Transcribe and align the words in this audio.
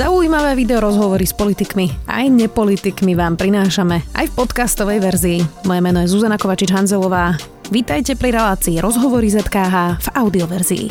Zaujímavé 0.00 0.56
video 0.56 0.80
rozhovory 0.80 1.28
s 1.28 1.36
politikmi 1.36 2.08
aj 2.08 2.32
nepolitikmi 2.32 3.12
vám 3.12 3.36
prinášame 3.36 4.00
aj 4.16 4.32
v 4.32 4.36
podcastovej 4.40 4.96
verzii. 4.96 5.38
Moje 5.68 5.80
meno 5.84 6.00
je 6.00 6.08
Zuzana 6.08 6.40
Kovačič-Hanzelová. 6.40 7.36
Vítajte 7.68 8.16
pri 8.16 8.32
relácii 8.32 8.80
Rozhovory 8.80 9.28
ZKH 9.28 10.00
v 10.00 10.08
audioverzii. 10.16 10.86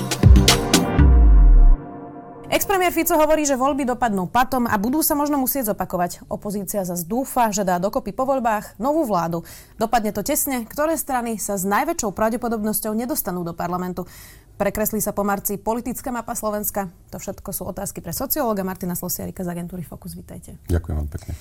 Expremier 2.54 2.94
Fico 2.94 3.18
hovorí, 3.18 3.50
že 3.50 3.58
voľby 3.58 3.90
dopadnú 3.90 4.30
patom 4.30 4.70
a 4.70 4.78
budú 4.78 5.02
sa 5.02 5.18
možno 5.18 5.42
musieť 5.42 5.74
zopakovať. 5.74 6.30
Opozícia 6.30 6.86
zase 6.86 7.06
dúfa, 7.06 7.50
že 7.50 7.66
dá 7.66 7.82
dokopy 7.82 8.14
po 8.14 8.30
voľbách 8.30 8.78
novú 8.78 9.10
vládu. 9.10 9.42
Dopadne 9.82 10.14
to 10.14 10.22
tesne, 10.22 10.70
ktoré 10.70 10.94
strany 10.98 11.42
sa 11.42 11.58
s 11.58 11.66
najväčšou 11.66 12.14
pravdepodobnosťou 12.14 12.94
nedostanú 12.94 13.42
do 13.42 13.58
parlamentu. 13.58 14.06
Prekreslí 14.60 15.00
sa 15.00 15.16
po 15.16 15.24
marci 15.24 15.56
politická 15.56 16.12
mapa 16.12 16.36
Slovenska? 16.36 16.92
To 17.16 17.18
všetko 17.18 17.56
sú 17.56 17.64
otázky 17.72 18.04
pre 18.04 18.12
sociológa 18.12 18.68
Martina 18.68 18.92
Slosiarika 18.92 19.40
z 19.40 19.56
agentúry 19.56 19.88
Focus. 19.88 20.20
Vítajte. 20.20 20.60
Ďakujem 20.68 21.00
vám 21.00 21.08
pekne. 21.08 21.32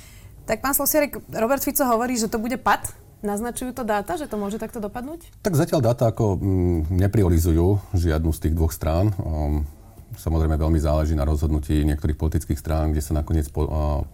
Tak 0.46 0.62
pán 0.62 0.70
Slosiarik, 0.70 1.18
Robert 1.34 1.58
Fico 1.58 1.82
hovorí, 1.82 2.14
že 2.14 2.30
to 2.30 2.38
bude 2.38 2.54
pad. 2.62 2.86
Naznačujú 3.26 3.74
to 3.74 3.82
dáta, 3.82 4.14
že 4.14 4.30
to 4.30 4.38
môže 4.38 4.62
takto 4.62 4.78
dopadnúť? 4.78 5.34
Tak 5.42 5.58
zatiaľ 5.58 5.82
dáta 5.82 6.14
ako 6.14 6.38
mm, 6.38 6.94
nepriorizujú 6.94 7.82
žiadnu 7.90 8.30
z 8.30 8.38
tých 8.38 8.54
dvoch 8.54 8.70
strán. 8.70 9.10
Um, 9.18 9.66
samozrejme 10.14 10.54
veľmi 10.54 10.78
záleží 10.78 11.18
na 11.18 11.26
rozhodnutí 11.26 11.82
niektorých 11.90 12.14
politických 12.14 12.62
strán, 12.62 12.94
kde 12.94 13.02
sa 13.02 13.18
nakoniec 13.18 13.50
po, 13.50 13.66
uh, 13.66 14.06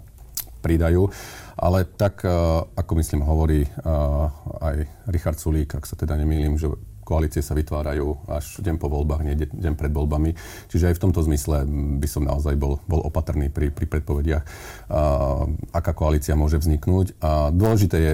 pridajú. 0.65 1.13
Ale 1.61 1.85
tak, 1.85 2.25
uh, 2.25 2.65
ako 2.73 2.93
myslím, 2.97 3.21
hovorí 3.21 3.69
uh, 3.69 4.33
aj 4.65 4.77
Richard 5.13 5.37
Sulík, 5.37 5.77
ak 5.77 5.85
sa 5.85 5.93
teda 5.93 6.17
nemýlim, 6.17 6.57
že 6.57 6.73
koalície 7.05 7.45
sa 7.45 7.53
vytvárajú 7.55 8.27
až 8.27 8.59
deň 8.65 8.81
po 8.81 8.89
voľbách, 8.89 9.23
nie 9.23 9.37
deň 9.37 9.75
pred 9.77 9.93
voľbami. 9.93 10.35
Čiže 10.73 10.91
aj 10.91 10.97
v 10.97 11.03
tomto 11.05 11.21
zmysle 11.23 11.69
by 12.01 12.09
som 12.09 12.25
naozaj 12.25 12.57
bol, 12.57 12.81
bol 12.89 13.05
opatrný 13.05 13.53
pri, 13.53 13.69
pri 13.69 13.87
predpovediach, 13.87 14.43
aká 15.71 15.93
koalícia 15.93 16.35
môže 16.35 16.57
vzniknúť. 16.59 17.21
A 17.21 17.53
dôležité 17.53 17.97
je, 18.01 18.13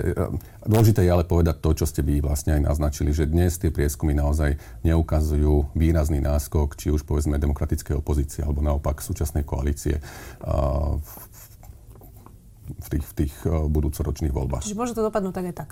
dôležité 0.66 1.06
je 1.06 1.10
ale 1.14 1.24
povedať 1.24 1.62
to, 1.62 1.70
čo 1.72 1.86
ste 1.86 2.02
vy 2.02 2.18
vlastne 2.20 2.58
aj 2.58 2.66
naznačili, 2.66 3.14
že 3.14 3.30
dnes 3.30 3.56
tie 3.56 3.70
prieskumy 3.70 4.12
naozaj 4.12 4.58
neukazujú 4.82 5.72
výrazný 5.78 6.18
náskok, 6.18 6.74
či 6.74 6.90
už 6.90 7.06
povedzme 7.06 7.38
demokratickej 7.38 7.94
opozície, 7.96 8.42
alebo 8.42 8.60
naopak 8.60 8.98
súčasnej 8.98 9.46
koalície 9.46 10.02
a, 10.42 10.98
v 12.76 12.88
tých, 12.96 13.04
v 13.04 13.12
tých 13.24 13.34
uh, 13.46 13.66
budúcoročných 13.66 14.30
voľbách. 14.30 14.62
Čiže 14.66 14.78
môže 14.78 14.94
to 14.94 15.02
dopadnúť 15.06 15.34
tak 15.34 15.44
aj 15.50 15.54
tak? 15.54 15.68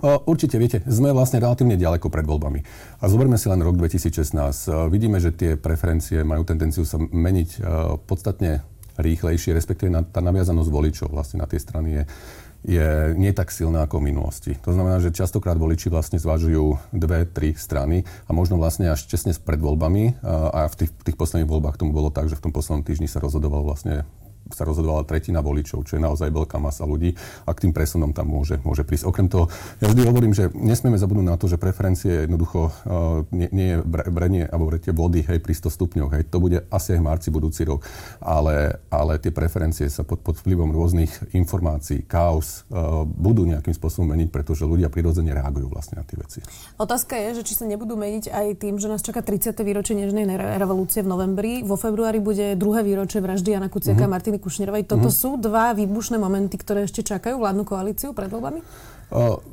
Uh, 0.00 0.20
určite, 0.28 0.60
viete, 0.60 0.84
sme 0.84 1.14
vlastne 1.16 1.40
relatívne 1.40 1.80
ďaleko 1.80 2.12
pred 2.12 2.26
voľbami. 2.26 2.60
A 3.00 3.04
zoberme 3.08 3.40
si 3.40 3.48
len 3.48 3.60
rok 3.64 3.80
2016. 3.80 4.34
Uh, 4.36 4.88
vidíme, 4.92 5.16
že 5.18 5.32
tie 5.32 5.56
preferencie 5.56 6.20
majú 6.20 6.44
tendenciu 6.44 6.84
sa 6.84 7.00
meniť 7.00 7.64
podstatne 8.04 8.62
rýchlejšie, 8.98 9.54
respektíve 9.54 9.90
tá 10.10 10.20
naviazanosť 10.22 10.70
voličov 10.70 11.08
vlastne 11.10 11.42
na 11.42 11.46
tie 11.50 11.58
strany 11.58 11.88
je, 11.98 12.02
je 12.64 12.86
nie 13.18 13.34
tak 13.34 13.50
silná 13.50 13.84
ako 13.84 13.98
v 14.00 14.14
minulosti. 14.14 14.52
To 14.62 14.70
znamená, 14.70 15.02
že 15.02 15.14
častokrát 15.14 15.58
voliči 15.58 15.90
vlastne 15.90 16.22
zvažujú 16.22 16.94
dve, 16.94 17.26
tri 17.26 17.58
strany 17.58 18.06
a 18.26 18.30
možno 18.30 18.56
vlastne 18.56 18.88
až 18.94 19.04
česne 19.10 19.34
pred 19.34 19.58
voľbami 19.58 20.22
a 20.24 20.70
v 20.70 20.74
tých, 20.78 20.90
tých 21.02 21.18
posledných 21.18 21.50
voľbách 21.50 21.76
tomu 21.76 21.90
bolo 21.90 22.14
tak, 22.14 22.30
že 22.30 22.38
v 22.38 22.44
tom 22.50 22.52
poslednom 22.54 22.86
týždni 22.86 23.10
sa 23.10 23.18
rozhodoval 23.18 23.66
vlastne 23.66 24.06
sa 24.52 24.68
rozhodovala 24.68 25.08
tretina 25.08 25.40
voličov, 25.40 25.88
čo 25.88 25.96
je 25.96 26.02
naozaj 26.04 26.28
veľká 26.28 26.60
masa 26.60 26.84
ľudí 26.84 27.16
a 27.48 27.50
k 27.56 27.68
tým 27.68 27.72
presunom 27.72 28.12
tam 28.12 28.28
môže, 28.28 28.60
môže 28.60 28.84
prísť. 28.84 29.08
Okrem 29.08 29.28
toho, 29.32 29.48
ja 29.80 29.88
vždy 29.88 30.04
hovorím, 30.04 30.36
že 30.36 30.52
nesmieme 30.52 31.00
zabudnúť 31.00 31.26
na 31.26 31.36
to, 31.40 31.48
že 31.48 31.56
preferencie 31.56 32.28
jednoducho 32.28 32.60
uh, 32.68 33.24
nie, 33.32 33.48
nie 33.54 33.68
je 33.74 33.78
brenie 33.88 34.44
alebo 34.44 34.68
vretie 34.68 34.92
vody 34.92 35.24
hej, 35.24 35.40
pri 35.40 35.54
100 35.56 35.72
stupňoch. 35.72 36.10
Hej. 36.20 36.22
To 36.28 36.38
bude 36.42 36.68
asi 36.68 36.96
aj 36.96 37.00
v 37.00 37.06
marci 37.08 37.28
budúci 37.32 37.64
rok. 37.64 37.86
Ale, 38.20 38.84
ale 38.92 39.16
tie 39.16 39.32
preferencie 39.32 39.88
sa 39.88 40.04
pod, 40.04 40.20
pod 40.20 40.36
vplyvom 40.40 40.68
rôznych 40.74 41.32
informácií, 41.32 42.04
chaos 42.04 42.68
uh, 42.68 43.08
budú 43.08 43.48
nejakým 43.48 43.72
spôsobom 43.72 44.12
meniť, 44.12 44.28
pretože 44.28 44.68
ľudia 44.68 44.92
prirodzene 44.92 45.32
reagujú 45.32 45.72
vlastne 45.72 46.00
na 46.00 46.04
tie 46.04 46.20
veci. 46.20 46.44
Otázka 46.76 47.16
je, 47.16 47.40
že 47.40 47.42
či 47.48 47.54
sa 47.56 47.64
nebudú 47.64 47.96
meniť 47.96 48.28
aj 48.28 48.46
tým, 48.60 48.76
že 48.76 48.92
nás 48.92 49.00
čaká 49.00 49.24
30. 49.24 49.56
výročie 49.64 49.96
Nežnej 49.96 50.26
revolúcie 50.58 51.00
v 51.00 51.08
novembri. 51.08 51.52
Vo 51.62 51.78
februári 51.78 52.18
bude 52.18 52.58
druhé 52.58 52.82
výročie 52.82 53.22
vraždy 53.22 53.56
Jana 53.56 53.70
Kuciaka 53.70 54.04
mm-hmm. 54.04 54.10
Martin 54.10 54.33
Martiny 54.34 54.42
Kušnerovej. 54.42 54.84
Toto 54.90 55.08
mm-hmm. 55.08 55.22
sú 55.22 55.30
dva 55.38 55.72
výbušné 55.74 56.18
momenty, 56.18 56.58
ktoré 56.58 56.84
ešte 56.86 57.06
čakajú 57.06 57.38
vládnu 57.38 57.62
koalíciu 57.62 58.10
pred 58.10 58.26
voľbami? 58.26 58.60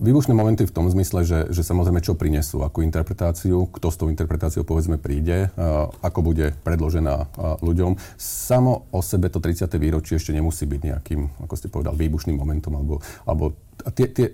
Výbušné 0.01 0.33
momenty 0.33 0.65
v 0.65 0.73
tom 0.73 0.89
zmysle, 0.89 1.21
že, 1.21 1.39
že 1.53 1.61
samozrejme 1.61 2.01
čo 2.01 2.17
prinesú, 2.17 2.65
akú 2.65 2.81
interpretáciu, 2.81 3.69
kto 3.69 3.87
s 3.93 3.99
tou 3.99 4.07
interpretáciou 4.09 4.65
povedzme 4.65 4.97
príde, 4.97 5.53
ako 6.01 6.19
bude 6.25 6.57
predložená 6.65 7.29
ľuďom. 7.61 7.93
Samo 8.17 8.89
o 8.89 9.05
sebe 9.05 9.29
to 9.29 9.37
30. 9.37 9.69
výročie 9.77 10.17
ešte 10.17 10.33
nemusí 10.33 10.65
byť 10.65 10.81
nejakým, 10.81 11.45
ako 11.45 11.53
ste 11.53 11.69
povedal, 11.69 11.93
výbušným 11.93 12.41
momentom, 12.41 12.73
alebo, 12.73 13.05
alebo 13.27 13.53
tie, 13.93 14.09
tie, 14.09 14.33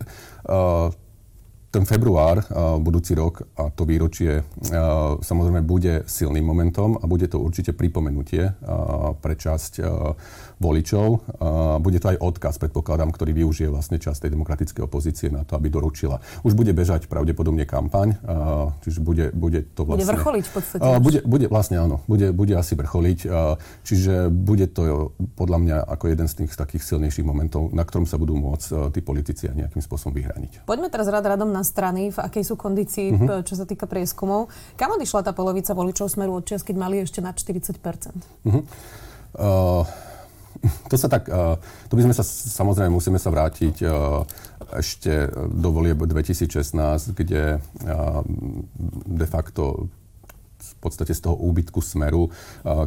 ten 1.67 1.83
február, 1.83 2.41
budúci 2.79 3.11
rok 3.11 3.43
a 3.59 3.67
to 3.69 3.83
výročie 3.83 4.39
samozrejme 5.19 5.61
bude 5.67 6.07
silným 6.07 6.45
momentom 6.47 6.95
a 6.95 7.05
bude 7.05 7.27
to 7.27 7.43
určite 7.43 7.75
pripomenutie 7.75 8.55
pre 9.19 9.33
časť 9.35 9.83
voličov. 10.57 11.21
Bude 11.81 11.99
to 12.01 12.13
aj 12.13 12.17
odkaz, 12.17 12.57
predpokladám, 12.57 13.13
ktorý 13.13 13.33
využije 13.45 13.69
vlastne 13.69 14.01
časť 14.01 14.27
tej 14.27 14.31
demokratickej 14.33 14.83
opozície 14.85 15.27
na 15.29 15.45
to, 15.45 15.57
aby 15.57 15.69
doručila. 15.69 16.21
Už 16.41 16.57
bude 16.57 16.73
bežať 16.73 17.05
pravdepodobne 17.09 17.67
kampaň, 17.67 18.17
čiže 18.81 18.99
bude, 19.01 19.29
bude 19.33 19.65
to 19.73 19.85
vlastne... 19.85 20.05
Bude 20.05 20.13
vrcholiť 20.17 20.45
v 20.45 20.53
podstate. 20.53 20.81
Bude, 21.01 21.19
bude 21.25 21.45
vlastne 21.51 21.77
áno, 21.77 22.01
bude, 22.09 22.33
bude 22.33 22.53
asi 22.57 22.73
vrcholiť, 22.73 23.19
čiže 23.85 24.29
bude 24.33 24.65
to 24.71 25.13
podľa 25.37 25.57
mňa 25.61 25.77
ako 25.85 26.05
jeden 26.09 26.27
z 26.29 26.33
tých 26.43 26.51
takých 26.57 26.83
silnejších 26.83 27.25
momentov, 27.25 27.69
na 27.71 27.85
ktorom 27.85 28.09
sa 28.09 28.17
budú 28.17 28.37
môcť 28.37 28.93
tí 28.93 28.99
politici 29.05 29.49
nejakým 29.49 29.81
spôsobom 29.81 30.13
vyhraniť. 30.17 30.65
Poďme 30.65 30.89
teraz 30.93 31.09
rád 31.09 31.37
radom 31.37 31.49
na 31.49 31.61
strany, 31.65 32.13
v 32.13 32.19
akej 32.19 32.43
sú 32.47 32.55
kondícii, 32.55 33.13
uh-huh. 33.13 33.41
čo 33.45 33.53
sa 33.57 33.65
týka 33.65 33.89
prieskumov. 33.89 34.49
Kam 34.77 34.93
odišla 34.93 35.25
tá 35.25 35.31
polovica 35.33 35.73
voličov 35.73 36.09
smeru 36.09 36.37
od 36.37 36.45
čas, 36.45 36.61
keď 36.61 36.75
mali 36.77 37.01
ešte 37.01 37.19
na 37.21 37.33
40 37.33 37.77
uh-huh. 37.77 38.61
uh, 39.37 39.83
to 40.91 40.95
sa 40.97 41.07
tak, 41.07 41.29
uh, 41.29 41.55
to 41.87 41.93
by 41.97 42.05
sme 42.07 42.15
sa 42.15 42.23
samozrejme 42.25 42.93
musíme 42.93 43.19
sa 43.21 43.29
vrátiť 43.29 43.75
uh, 43.85 44.23
ešte 44.73 45.29
do 45.53 45.69
volieb 45.71 46.01
2016, 46.01 47.13
kde 47.13 47.59
uh, 47.61 48.21
de 49.07 49.27
facto 49.27 49.91
podstate 50.87 51.13
z 51.13 51.21
toho 51.27 51.35
úbytku 51.35 51.83
smeru 51.83 52.31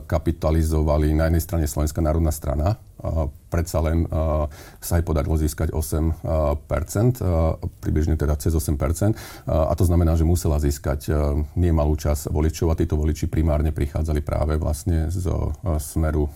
kapitalizovali 0.08 1.12
na 1.12 1.28
jednej 1.28 1.42
strane 1.44 1.64
Slovenská 1.68 2.00
národná 2.00 2.32
strana, 2.32 2.80
predsa 3.48 3.80
len 3.80 4.04
sa 4.80 5.00
aj 5.00 5.04
podarilo 5.08 5.32
získať 5.36 5.72
8 5.72 6.66
približne 7.80 8.16
teda 8.20 8.36
cez 8.36 8.52
8 8.52 8.76
a 9.48 9.72
to 9.72 9.84
znamená, 9.88 10.16
že 10.16 10.28
musela 10.28 10.60
získať 10.60 11.08
nemalú 11.56 11.96
časť 11.96 12.28
voličov 12.28 12.68
a 12.72 12.78
títo 12.78 13.00
voliči 13.00 13.24
primárne 13.28 13.72
prichádzali 13.72 14.20
práve 14.20 14.60
vlastne 14.60 15.08
z 15.08 15.32
smeru 15.80 16.28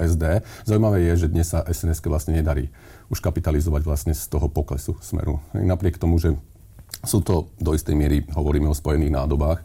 SD. 0.00 0.40
Zaujímavé 0.64 1.04
je, 1.12 1.28
že 1.28 1.32
dnes 1.32 1.52
sa 1.52 1.60
SNS 1.68 2.00
vlastne 2.08 2.32
nedarí 2.32 2.72
už 3.12 3.20
kapitalizovať 3.20 3.82
vlastne 3.84 4.12
z 4.16 4.24
toho 4.26 4.48
poklesu 4.48 4.96
smeru. 5.04 5.38
Napriek 5.54 6.00
tomu, 6.00 6.16
že 6.18 6.34
sú 7.04 7.20
to 7.22 7.52
do 7.60 7.76
istej 7.76 7.94
miery, 7.94 8.24
hovoríme 8.34 8.66
o 8.66 8.74
spojených 8.74 9.14
nádobách, 9.14 9.62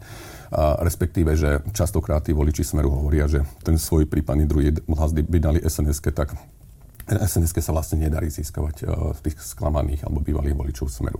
a 0.52 0.76
respektíve, 0.84 1.32
že 1.32 1.64
častokrát 1.72 2.20
tí 2.20 2.36
voliči 2.36 2.60
Smeru 2.60 2.92
hovoria, 2.92 3.24
že 3.24 3.40
ten 3.64 3.80
svoj 3.80 4.04
prípadný 4.04 4.44
druhý 4.44 4.76
hlas 4.84 5.16
by 5.16 5.38
dali 5.40 5.58
sns 5.64 6.04
tak 6.12 6.36
sns 7.02 7.50
sa 7.50 7.74
vlastne 7.74 7.98
nedarí 7.98 8.30
získavať 8.30 8.86
v 8.86 9.20
tých 9.26 9.36
sklamaných 9.42 10.06
alebo 10.06 10.22
bývalých 10.22 10.54
voličov 10.54 10.86
Smeru. 10.86 11.18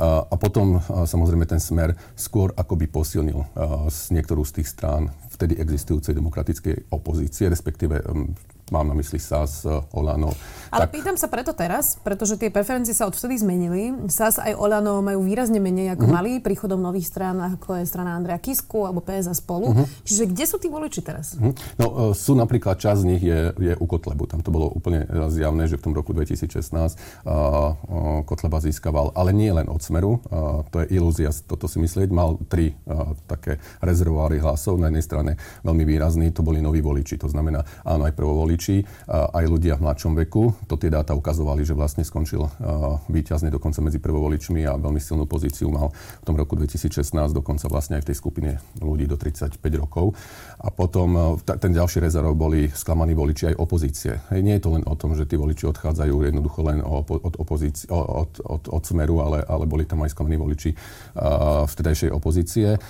A 0.00 0.34
potom 0.34 0.82
samozrejme 0.82 1.46
ten 1.46 1.62
Smer 1.62 1.94
skôr 2.18 2.50
ako 2.58 2.74
by 2.74 2.86
posilnil 2.90 3.46
z 3.86 4.00
niektorú 4.10 4.42
z 4.42 4.60
tých 4.60 4.68
strán 4.74 5.14
vtedy 5.30 5.54
existujúcej 5.60 6.18
demokratickej 6.18 6.90
opozície, 6.90 7.46
respektíve 7.46 8.02
mám 8.70 8.86
na 8.86 8.94
mysli 8.94 9.18
SAS, 9.18 9.66
Olano. 9.92 10.32
Ale 10.70 10.86
tak... 10.86 10.94
pýtam 10.94 11.16
sa 11.18 11.26
preto 11.26 11.50
teraz, 11.50 11.98
pretože 11.98 12.38
tie 12.38 12.48
preferencie 12.48 12.94
sa 12.94 13.10
odvtedy 13.10 13.42
zmenili. 13.42 13.90
SAS 14.06 14.38
aj 14.38 14.54
Olano 14.54 15.02
majú 15.02 15.26
výrazne 15.26 15.58
menej 15.58 15.98
ako 15.98 16.06
uh-huh. 16.06 16.16
mali 16.16 16.30
príchodom 16.38 16.78
nových 16.78 17.10
strán, 17.10 17.42
ako 17.42 17.82
je 17.82 17.84
strana 17.90 18.14
Andrea 18.14 18.38
Kisku 18.38 18.86
alebo 18.86 19.02
PS 19.02 19.30
a 19.30 19.34
spolu. 19.34 19.74
Uh-huh. 19.74 19.86
Čiže 20.06 20.30
kde 20.30 20.44
sú 20.46 20.56
tí 20.62 20.70
voliči 20.70 21.02
teraz? 21.02 21.34
Uh-huh. 21.34 21.50
No, 21.74 21.86
e, 21.90 21.94
sú 22.14 22.38
napríklad, 22.38 22.78
časť 22.78 22.98
z 23.02 23.06
nich 23.06 23.22
je, 23.22 23.50
je 23.58 23.74
u 23.74 23.86
Kotlebu. 23.90 24.30
Tam 24.30 24.40
to 24.46 24.54
bolo 24.54 24.70
úplne 24.70 25.02
zjavné, 25.26 25.66
že 25.66 25.74
v 25.74 25.90
tom 25.90 25.94
roku 25.96 26.14
2016 26.14 26.70
uh, 26.70 26.94
uh, 27.26 28.22
Kotleba 28.22 28.62
získaval, 28.62 29.10
ale 29.18 29.34
nie 29.34 29.50
len 29.50 29.66
od 29.66 29.82
Smeru. 29.82 30.22
Uh, 30.30 30.62
to 30.70 30.86
je 30.86 30.94
ilúzia 30.94 31.34
toto 31.50 31.66
si 31.66 31.82
myslieť. 31.82 32.14
Mal 32.14 32.38
tri 32.46 32.78
uh, 32.86 33.16
také 33.26 33.58
rezervoáry 33.82 34.38
hlasov. 34.38 34.78
Na 34.78 34.92
jednej 34.92 35.02
strane 35.02 35.32
veľmi 35.66 35.82
výrazný, 35.82 36.30
to 36.30 36.46
boli 36.46 36.62
noví 36.62 36.78
voliči. 36.78 37.18
To 37.18 37.26
znamená, 37.26 37.66
áno, 37.82 38.06
aj 38.06 38.14
prvovoliči 38.14 38.59
voliči, 38.60 38.84
aj 39.08 39.44
ľudia 39.48 39.80
v 39.80 39.88
mladšom 39.88 40.12
veku. 40.20 40.52
To 40.68 40.76
tie 40.76 40.92
dáta 40.92 41.16
ukazovali, 41.16 41.64
že 41.64 41.72
vlastne 41.72 42.04
skončil 42.04 42.44
výťazne 43.08 43.48
dokonca 43.48 43.80
medzi 43.80 43.96
prvovoličmi 43.96 44.68
a 44.68 44.76
veľmi 44.76 45.00
silnú 45.00 45.24
pozíciu 45.24 45.72
mal 45.72 45.88
v 46.20 46.24
tom 46.28 46.36
roku 46.36 46.60
2016, 46.60 47.08
dokonca 47.32 47.64
vlastne 47.72 47.96
aj 47.96 48.04
v 48.04 48.08
tej 48.12 48.16
skupine 48.20 48.50
ľudí 48.84 49.08
do 49.08 49.16
35 49.16 49.56
rokov. 49.80 50.12
A 50.60 50.68
potom 50.68 51.40
ten 51.40 51.72
ďalší 51.72 52.04
rezerv 52.04 52.36
boli 52.36 52.68
sklamaní 52.68 53.16
voliči 53.16 53.52
aj 53.52 53.56
opozície. 53.56 54.20
Hej, 54.28 54.40
nie 54.44 54.54
je 54.60 54.62
to 54.68 54.76
len 54.76 54.84
o 54.84 54.92
tom, 54.92 55.16
že 55.16 55.24
tí 55.24 55.40
voliči 55.40 55.64
odchádzajú 55.64 56.20
jednoducho 56.20 56.60
len 56.68 56.84
od, 56.84 57.08
opozície, 57.40 57.88
od, 57.88 58.44
od, 58.44 58.62
od 58.68 58.82
smeru, 58.84 59.24
ale, 59.24 59.40
ale 59.48 59.64
boli 59.64 59.88
tam 59.88 60.04
aj 60.04 60.12
sklamaní 60.12 60.36
voliči 60.36 60.70
uh, 60.76 61.64
vtedajšej 61.64 62.12
opozície 62.12 62.76
uh, 62.76 62.80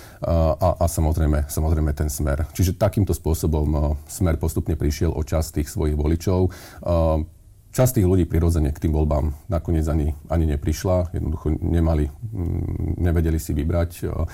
a, 0.51 0.83
a 0.83 0.85
samozrejme, 0.85 1.47
samozrejme 1.47 1.95
ten 1.95 2.11
smer. 2.11 2.43
Čiže 2.51 2.75
takýmto 2.75 3.15
spôsobom 3.15 3.67
uh, 3.71 3.83
smer 4.11 4.35
postupne 4.35 4.75
prišiel 4.75 5.15
o 5.15 5.23
čas 5.23 5.55
tých 5.55 5.71
svojich 5.71 5.95
voličov. 5.95 6.51
Uh, 6.83 7.23
Časť 7.71 8.03
tých 8.03 8.07
ľudí 8.07 8.27
prirodzene 8.27 8.75
k 8.75 8.83
tým 8.83 8.91
voľbám 8.91 9.47
nakoniec 9.47 9.87
ani, 9.87 10.11
ani 10.27 10.43
neprišla, 10.43 11.15
jednoducho 11.15 11.55
nemali, 11.55 12.11
mm, 12.11 12.99
nevedeli 12.99 13.39
si 13.39 13.55
vybrať. 13.55 14.11
A, 14.11 14.27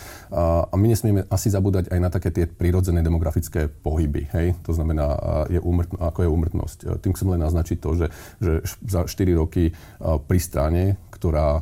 a 0.65 0.73
my 0.73 0.85
nesmieme 0.89 1.21
asi 1.29 1.53
zabúdať 1.53 1.93
aj 1.93 1.99
na 2.01 2.09
také 2.09 2.33
tie 2.33 2.49
prirodzené 2.49 3.05
demografické 3.05 3.69
pohyby. 3.69 4.25
Hej? 4.33 4.57
To 4.65 4.73
znamená, 4.73 5.05
je 5.53 5.61
umrtno, 5.61 6.01
ako 6.01 6.25
je 6.25 6.33
úmrtnosť. 6.33 6.77
Tým 6.97 7.13
chcem 7.13 7.29
len 7.37 7.41
naznačiť 7.45 7.77
to, 7.77 7.89
že, 7.93 8.07
že 8.41 8.51
za 8.89 9.05
4 9.05 9.37
roky 9.37 9.69
pri 10.01 10.39
strane, 10.41 10.97
ktorá 11.13 11.61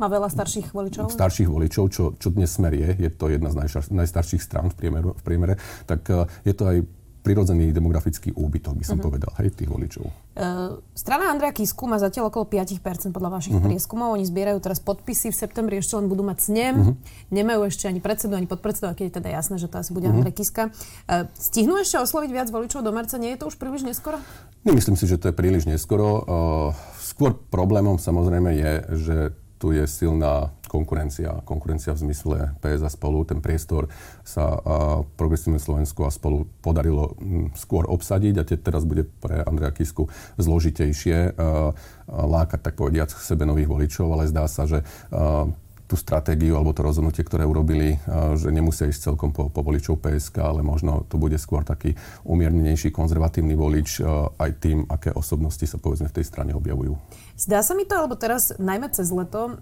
má 0.00 0.08
veľa 0.08 0.32
starších 0.32 0.72
voličov? 0.72 1.12
Starších 1.12 1.52
voličov, 1.52 1.84
čo, 1.92 2.04
čo 2.16 2.32
dnes 2.32 2.48
smer 2.48 2.72
je, 2.74 3.06
je 3.06 3.10
to 3.12 3.28
jedna 3.28 3.52
z 3.52 3.76
najstarších 3.92 4.40
strán 4.40 4.72
v 4.72 4.74
priemere, 4.74 5.04
v 5.14 5.22
priemere 5.22 5.54
tak 5.84 6.08
je 6.42 6.54
to 6.56 6.64
aj 6.64 6.76
prirodzený 7.22 7.70
demografický 7.70 8.34
úbytok, 8.34 8.82
by 8.82 8.84
som 8.84 8.98
uh-huh. 8.98 9.06
povedal, 9.06 9.30
hej, 9.38 9.54
tých 9.54 9.70
voličov. 9.70 10.10
Uh, 10.34 10.82
strana 10.90 11.30
Andreja 11.30 11.54
Kisku 11.54 11.86
má 11.86 11.96
zatiaľ 12.02 12.34
okolo 12.34 12.50
5% 12.50 12.82
podľa 13.14 13.30
vašich 13.38 13.54
uh-huh. 13.54 13.62
prieskumov. 13.62 14.18
Oni 14.18 14.26
zbierajú 14.26 14.58
teraz 14.58 14.82
podpisy, 14.82 15.30
v 15.30 15.36
septembri 15.38 15.78
ešte 15.78 15.94
len 15.94 16.10
budú 16.10 16.26
mať 16.26 16.38
snem. 16.42 16.74
Uh-huh. 16.74 16.94
Nemajú 17.30 17.70
ešte 17.70 17.86
ani 17.86 18.02
predsedu, 18.02 18.34
ani 18.34 18.50
podpredsedu, 18.50 18.90
a 18.90 18.98
keď 18.98 19.04
je 19.06 19.14
teda 19.22 19.28
jasné, 19.30 19.54
že 19.62 19.70
to 19.70 19.78
asi 19.78 19.94
bude 19.94 20.10
uh-huh. 20.10 20.18
Andrej 20.18 20.34
Kiska. 20.34 20.74
Uh, 21.06 21.30
stihnú 21.38 21.78
ešte 21.78 22.02
osloviť 22.02 22.30
viac 22.34 22.48
voličov 22.50 22.82
do 22.82 22.90
marca? 22.90 23.14
Nie 23.22 23.38
je 23.38 23.46
to 23.46 23.54
už 23.54 23.56
príliš 23.56 23.86
neskoro? 23.86 24.18
Nemyslím 24.66 24.98
si, 24.98 25.06
že 25.06 25.18
to 25.22 25.30
je 25.30 25.34
príliš 25.38 25.70
neskoro. 25.70 26.06
Uh, 26.26 26.74
skôr 26.98 27.38
problémom 27.38 28.02
samozrejme 28.02 28.50
je, 28.58 28.72
že 28.98 29.16
tu 29.62 29.70
je 29.70 29.86
silná 29.86 30.50
konkurencia. 30.66 31.38
Konkurencia 31.46 31.94
v 31.94 32.10
zmysle 32.10 32.58
PS 32.58 32.82
a 32.82 32.90
spolu. 32.90 33.22
Ten 33.22 33.38
priestor 33.38 33.86
sa 34.26 34.58
progresívne 35.14 35.62
Slovensku 35.62 36.02
a 36.02 36.10
spolu 36.10 36.50
podarilo 36.58 37.14
skôr 37.54 37.86
obsadiť 37.86 38.34
a 38.42 38.48
teraz 38.58 38.82
bude 38.82 39.06
pre 39.22 39.46
Andreja 39.46 39.70
Kisku 39.70 40.10
zložitejšie 40.34 41.38
lákať, 42.10 42.58
tak 42.58 42.74
povediať, 42.74 43.14
sebe 43.14 43.46
nových 43.46 43.70
voličov, 43.70 44.10
ale 44.10 44.26
zdá 44.26 44.50
sa, 44.50 44.66
že 44.66 44.82
tú 45.86 45.94
stratégiu 46.00 46.56
alebo 46.56 46.72
to 46.72 46.82
rozhodnutie, 46.82 47.20
ktoré 47.20 47.44
urobili, 47.44 48.00
že 48.34 48.48
nemusia 48.48 48.88
ísť 48.88 49.12
celkom 49.12 49.30
po, 49.30 49.52
po 49.52 49.60
voličov 49.60 50.00
PSK, 50.00 50.40
ale 50.40 50.64
možno 50.64 51.04
to 51.06 51.20
bude 51.20 51.36
skôr 51.36 51.62
taký 51.68 51.94
umiernenejší 52.24 52.88
konzervatívny 52.90 53.52
volič 53.52 54.00
aj 54.40 54.50
tým, 54.56 54.88
aké 54.88 55.12
osobnosti 55.12 55.68
sa 55.68 55.76
povedzme 55.76 56.08
v 56.08 56.16
tej 56.16 56.24
strane 56.26 56.56
objavujú. 56.56 56.96
Zdá 57.32 57.64
sa 57.64 57.72
mi 57.74 57.88
to, 57.88 57.96
alebo 57.96 58.14
teraz 58.14 58.54
najmä 58.60 58.92
cez 58.92 59.08
leto, 59.10 59.58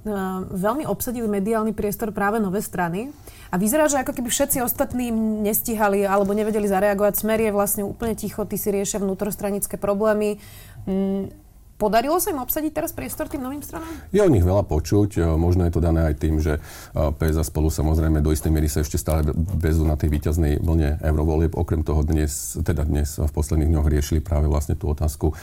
veľmi 0.52 0.84
obsadili 0.84 1.24
mediálny 1.30 1.72
priestor 1.72 2.12
práve 2.12 2.42
nové 2.42 2.60
strany 2.60 3.14
a 3.48 3.56
vyzerá, 3.56 3.88
že 3.88 4.02
ako 4.02 4.12
keby 4.14 4.28
všetci 4.28 4.58
ostatní 4.60 5.08
nestihali 5.14 6.04
alebo 6.04 6.34
nevedeli 6.36 6.68
zareagovať. 6.68 7.22
Smer 7.22 7.38
je 7.40 7.54
vlastne 7.54 7.82
úplne 7.86 8.12
ticho, 8.18 8.44
ty 8.44 8.60
si 8.60 8.68
riešia 8.68 9.00
vnútrostranické 9.00 9.80
problémy. 9.80 10.42
Mm, 11.80 11.88
Podarilo 11.88 12.20
sa 12.20 12.28
im 12.30 12.44
obsadiť 12.44 12.72
teraz 12.76 12.92
priestor 12.92 13.32
tým 13.32 13.40
novým 13.40 13.64
stranám? 13.64 13.88
Je 14.12 14.20
o 14.20 14.28
nich 14.28 14.44
veľa 14.44 14.68
počuť. 14.68 15.16
E, 15.16 15.20
možno 15.40 15.64
je 15.64 15.72
to 15.72 15.80
dané 15.80 16.12
aj 16.12 16.14
tým, 16.20 16.36
že 16.36 16.60
e, 16.60 16.60
PS 16.92 17.40
a 17.40 17.44
spolu 17.44 17.72
samozrejme 17.72 18.20
do 18.20 18.28
istej 18.28 18.52
miery 18.52 18.68
sa 18.68 18.84
ešte 18.84 19.00
stále 19.00 19.24
bezú 19.56 19.88
na 19.88 19.96
tej 19.96 20.12
výťaznej 20.12 20.60
vlne 20.60 21.00
eurovolieb. 21.00 21.56
Okrem 21.56 21.80
toho 21.80 22.04
dnes, 22.04 22.60
teda 22.60 22.84
dnes 22.84 23.16
v 23.16 23.32
posledných 23.32 23.72
dňoch 23.72 23.88
riešili 23.88 24.20
práve 24.20 24.44
vlastne 24.44 24.76
tú 24.76 24.92
otázku 24.92 25.32
e, 25.32 25.34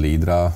lídra, 0.00 0.48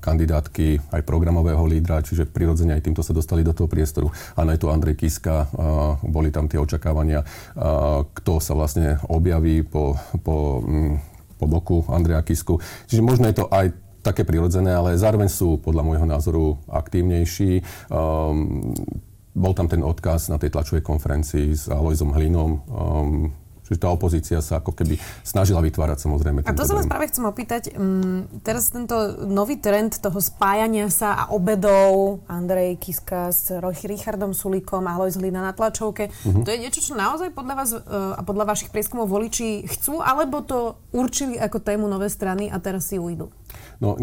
kandidátky 0.00 0.94
aj 0.94 1.02
programového 1.04 1.60
lídra, 1.68 2.00
čiže 2.00 2.24
prirodzene 2.24 2.78
aj 2.78 2.88
týmto 2.88 3.02
sa 3.04 3.12
dostali 3.12 3.44
do 3.44 3.52
toho 3.52 3.68
priestoru. 3.68 4.08
Áno, 4.38 4.54
je 4.54 4.60
tu 4.60 4.70
Andrej 4.70 4.96
Kiska, 4.96 5.50
boli 6.06 6.30
tam 6.30 6.46
tie 6.46 6.60
očakávania, 6.60 7.26
kto 8.14 8.32
sa 8.38 8.52
vlastne 8.54 9.02
objaví 9.10 9.66
po, 9.66 9.98
po 10.22 10.62
po 11.38 11.46
boku 11.46 11.86
Andreja 11.86 12.20
Kisku. 12.26 12.58
Čiže 12.90 13.02
možno 13.02 13.30
je 13.30 13.38
to 13.38 13.46
aj 13.48 13.70
také 14.08 14.24
prirodzené, 14.24 14.72
ale 14.72 14.96
zároveň 14.96 15.28
sú 15.28 15.60
podľa 15.60 15.84
môjho 15.84 16.06
názoru 16.08 16.56
aktívnejší. 16.72 17.60
Um, 17.92 18.72
bol 19.36 19.52
tam 19.52 19.68
ten 19.68 19.84
odkaz 19.84 20.32
na 20.32 20.40
tej 20.40 20.56
tlačovej 20.56 20.80
konferencii 20.80 21.52
s 21.52 21.68
Alojzom 21.68 22.16
Hlinom. 22.16 22.50
Um, 22.66 23.30
Čiže 23.68 23.84
tá 23.84 23.92
opozícia 23.92 24.40
sa 24.40 24.64
ako 24.64 24.72
keby 24.72 24.96
snažila 25.20 25.60
vytvárať 25.60 26.08
samozrejme 26.08 26.40
A 26.48 26.56
to 26.56 26.64
sa 26.64 26.72
vás 26.72 26.88
práve 26.88 27.12
chcem 27.12 27.28
opýtať. 27.28 27.76
Um, 27.76 28.24
teraz 28.40 28.72
tento 28.72 28.96
nový 29.28 29.60
trend 29.60 30.00
toho 30.00 30.16
spájania 30.24 30.88
sa 30.88 31.12
a 31.12 31.36
obedov 31.36 32.24
Andrej 32.32 32.80
Kiska 32.80 33.28
s 33.28 33.52
Richardom 33.84 34.32
Sulíkom 34.32 34.88
a 34.88 34.96
Alois 34.96 35.20
Hlina 35.20 35.44
na 35.44 35.52
tlačovke, 35.52 36.08
uh-huh. 36.08 36.48
to 36.48 36.48
je 36.48 36.64
niečo, 36.64 36.80
čo 36.80 36.96
naozaj 36.96 37.28
podľa 37.36 37.54
vás 37.60 37.70
uh, 37.76 38.16
a 38.16 38.24
podľa 38.24 38.56
vašich 38.56 38.72
prieskumov 38.72 39.04
voliči 39.12 39.68
chcú, 39.68 40.00
alebo 40.00 40.40
to 40.40 40.80
určili 40.96 41.36
ako 41.36 41.60
tému 41.60 41.84
nové 41.92 42.08
strany 42.08 42.48
a 42.48 42.56
teraz 42.56 42.88
si 42.88 42.96
ujdu? 42.96 43.28
No, 43.78 43.94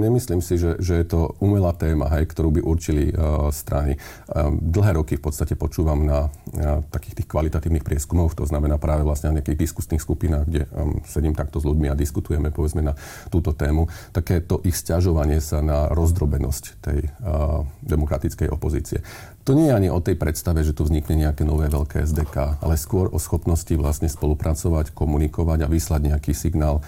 nemyslím 0.00 0.40
si, 0.40 0.56
že, 0.56 0.80
že 0.80 1.04
je 1.04 1.06
to 1.06 1.36
umelá 1.36 1.76
téma, 1.76 2.08
hej, 2.16 2.24
ktorú 2.32 2.48
by 2.48 2.60
určili 2.64 3.12
uh, 3.12 3.52
strany. 3.52 4.00
Um, 4.32 4.56
dlhé 4.56 4.96
roky 4.96 5.20
v 5.20 5.24
podstate 5.28 5.52
počúvam 5.52 6.08
na 6.08 6.32
uh, 6.32 6.80
takých 6.88 7.20
tých 7.20 7.28
kvalitatívnych 7.28 7.84
prieskumoch, 7.84 8.32
to 8.32 8.48
znamená 8.48 8.80
práve 8.80 9.04
vlastne 9.04 9.28
na 9.28 9.40
nejakých 9.40 9.68
diskusných 9.68 10.00
skupinách, 10.00 10.44
kde 10.48 10.62
um, 10.72 11.04
sedím 11.04 11.36
takto 11.36 11.60
s 11.60 11.68
ľuďmi 11.68 11.92
a 11.92 11.98
diskutujeme 11.98 12.48
povedzme 12.48 12.80
na 12.80 12.96
túto 13.28 13.52
tému. 13.52 13.92
Také 14.16 14.40
to 14.40 14.64
ich 14.64 14.80
sťažovanie 14.80 15.44
sa 15.44 15.60
na 15.60 15.92
rozdrobenosť 15.92 16.64
tej 16.80 17.12
uh, 17.20 17.68
demokratickej 17.84 18.48
opozície. 18.48 19.04
To 19.42 19.58
nie 19.58 19.68
je 19.68 19.76
ani 19.76 19.88
o 19.90 19.98
tej 19.98 20.14
predstave, 20.14 20.62
že 20.62 20.70
tu 20.70 20.86
vznikne 20.86 21.18
nejaké 21.18 21.42
nové 21.42 21.66
veľké 21.66 22.06
SDK, 22.06 22.62
ale 22.62 22.78
skôr 22.78 23.10
o 23.10 23.18
schopnosti 23.18 23.74
vlastne 23.74 24.06
spolupracovať, 24.06 24.94
komunikovať 24.94 25.66
a 25.66 25.68
vyslať 25.68 26.00
nejaký 26.14 26.32
signál 26.32 26.78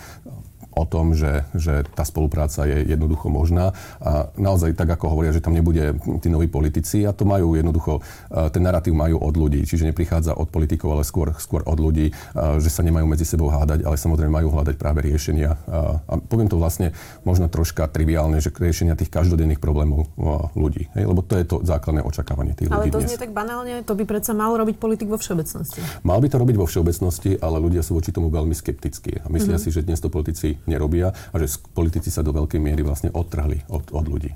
o 0.74 0.84
tom, 0.84 1.14
že, 1.14 1.46
že 1.54 1.86
tá 1.94 2.02
spolupráca 2.02 2.66
je 2.66 2.84
jednoducho 2.90 3.30
možná. 3.30 3.72
A 4.02 4.28
naozaj 4.34 4.74
tak, 4.74 4.90
ako 4.90 5.14
hovoria, 5.14 5.30
že 5.30 5.40
tam 5.40 5.54
nebude 5.54 5.94
tí 6.18 6.28
noví 6.28 6.50
politici 6.50 7.06
a 7.06 7.14
to 7.14 7.22
majú 7.22 7.54
jednoducho, 7.54 8.02
e, 8.30 8.50
ten 8.50 8.62
narratív 8.62 8.98
majú 8.98 9.22
od 9.22 9.34
ľudí, 9.38 9.62
čiže 9.62 9.88
neprichádza 9.88 10.34
od 10.34 10.50
politikov, 10.50 10.98
ale 10.98 11.06
skôr, 11.06 11.32
skôr 11.38 11.62
od 11.64 11.78
ľudí, 11.78 12.10
e, 12.10 12.12
že 12.58 12.70
sa 12.70 12.82
nemajú 12.82 13.06
medzi 13.06 13.24
sebou 13.24 13.48
hádať, 13.48 13.86
ale 13.86 13.94
samozrejme 13.94 14.32
majú 14.34 14.50
hľadať 14.50 14.74
práve 14.76 15.06
riešenia. 15.06 15.56
A 16.04 16.19
poviem 16.19 16.50
to 16.50 16.58
vlastne 16.58 16.90
možno 17.22 17.46
troška 17.46 17.86
triviálne, 17.86 18.43
že 18.43 18.50
riešenia 18.50 18.98
tých 18.98 19.12
každodenných 19.14 19.62
problémov 19.62 20.04
e, 20.04 20.28
ľudí. 20.58 20.90
Hej? 20.98 21.04
Lebo 21.06 21.22
to 21.22 21.38
je 21.38 21.44
to 21.46 21.56
základné 21.62 22.02
očakávanie 22.02 22.58
tých 22.58 22.69
ale 22.72 22.88
ľudí. 22.88 22.90
Ale 22.90 22.96
to 22.98 23.06
znie 23.06 23.19
tak 23.20 23.31
banálne, 23.31 23.86
to 23.86 23.94
by 23.94 24.04
predsa 24.04 24.34
mal 24.34 24.56
robiť 24.58 24.76
politik 24.81 25.06
vo 25.06 25.20
všeobecnosti. 25.20 25.81
Mal 26.02 26.19
by 26.19 26.28
to 26.28 26.36
robiť 26.43 26.56
vo 26.58 26.66
všeobecnosti, 26.66 27.38
ale 27.38 27.56
ľudia 27.62 27.86
sú 27.86 27.94
voči 27.94 28.10
tomu 28.10 28.32
veľmi 28.32 28.52
skeptickí. 28.56 29.22
A 29.22 29.31
myslia 29.31 29.56
mm-hmm. 29.56 29.70
si, 29.70 29.76
že 29.76 29.86
dnes 29.86 30.02
to 30.02 30.10
politici 30.10 30.58
nerobia 30.66 31.12
a 31.12 31.34
že 31.40 31.60
politici 31.72 32.08
sa 32.08 32.24
do 32.24 32.32
veľkej 32.34 32.60
miery 32.60 32.82
vlastne 32.84 33.12
odtrhli 33.12 33.68
od, 33.68 33.92
od 33.92 34.06
ľudí. 34.06 34.32